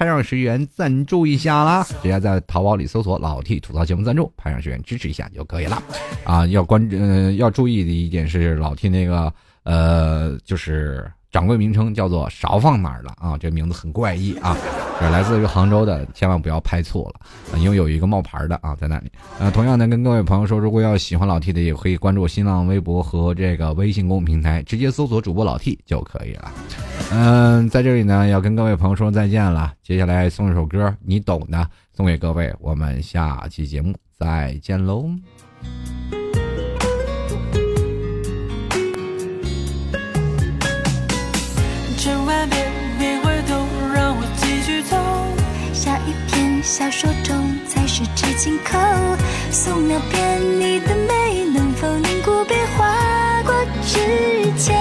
[0.00, 1.86] 派上十元赞助一下啦！
[2.00, 5.82] 直接在淘宝里搜索“老 T 吐槽节目赞助”，派上十元支持一下就可以了。
[6.24, 9.30] 啊，要关呃要注意的一点是老 T 那个
[9.62, 11.06] 呃就是。
[11.30, 13.38] 掌柜名称叫做勺放哪儿了啊？
[13.38, 14.56] 这名字很怪异啊，
[14.98, 19.10] 是来自于杭州的，千万不要拍错了，因为有一个冒牌的啊在那里。
[19.38, 26.52] 呃，同样呢，跟各位朋友说，如果要喜欢老 T 的，也可以关注新浪微博和这个微信公众平台，直接搜索主播老 T 就可以了。
[27.12, 29.72] 嗯，在这里呢，要跟各位朋友说再见了。
[29.82, 31.66] 接下来送一首歌，你懂的，
[31.96, 32.52] 送给各位。
[32.60, 35.10] 我们下期节目再见喽。
[46.62, 48.78] 小说中才是知情口，
[49.50, 53.54] 素描片你的美能否凝固，别划过
[53.86, 53.98] 指
[54.56, 54.76] 尖。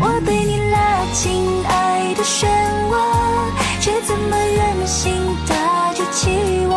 [0.00, 2.46] 我对你拉进爱的漩
[2.90, 2.92] 涡，
[3.80, 5.12] 却怎么忍心
[5.48, 6.30] 打击起
[6.68, 6.74] 我？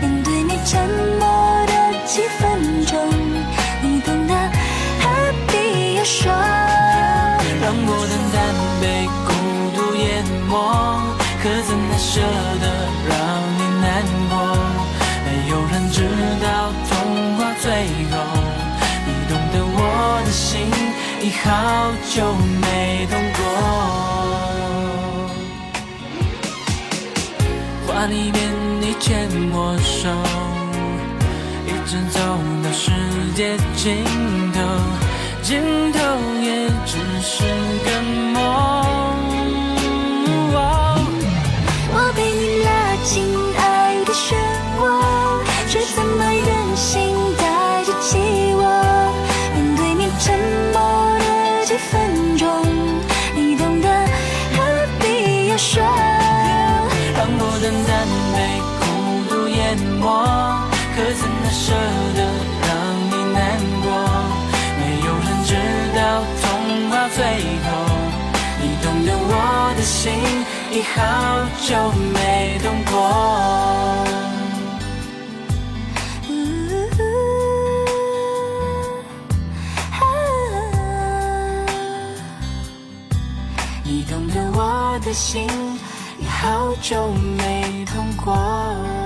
[0.00, 0.88] 面对你沉
[1.18, 1.26] 默
[12.12, 12.66] 舍得
[13.08, 13.14] 让
[13.56, 13.86] 你难
[14.28, 14.34] 过？
[15.24, 15.96] 没有人知
[16.42, 16.44] 道
[16.88, 16.92] 童
[17.36, 17.64] 话最
[18.10, 18.12] 后，
[19.06, 19.78] 你懂得我
[20.24, 20.50] 的心
[21.22, 21.46] 已好
[22.12, 23.40] 久没动过。
[27.86, 28.36] 画里面
[28.80, 30.10] 你牵我手，
[31.64, 32.18] 一直走
[32.64, 32.90] 到世
[33.36, 34.02] 界尽
[34.52, 34.58] 头，
[35.42, 35.48] 尽
[35.92, 35.98] 头
[36.42, 37.44] 也只是
[37.84, 38.02] 个
[38.32, 38.79] 梦。
[70.02, 70.10] 心
[70.72, 72.96] 已好久没动过。
[83.84, 85.46] 你懂得我的心
[86.18, 88.99] 已好久没动过。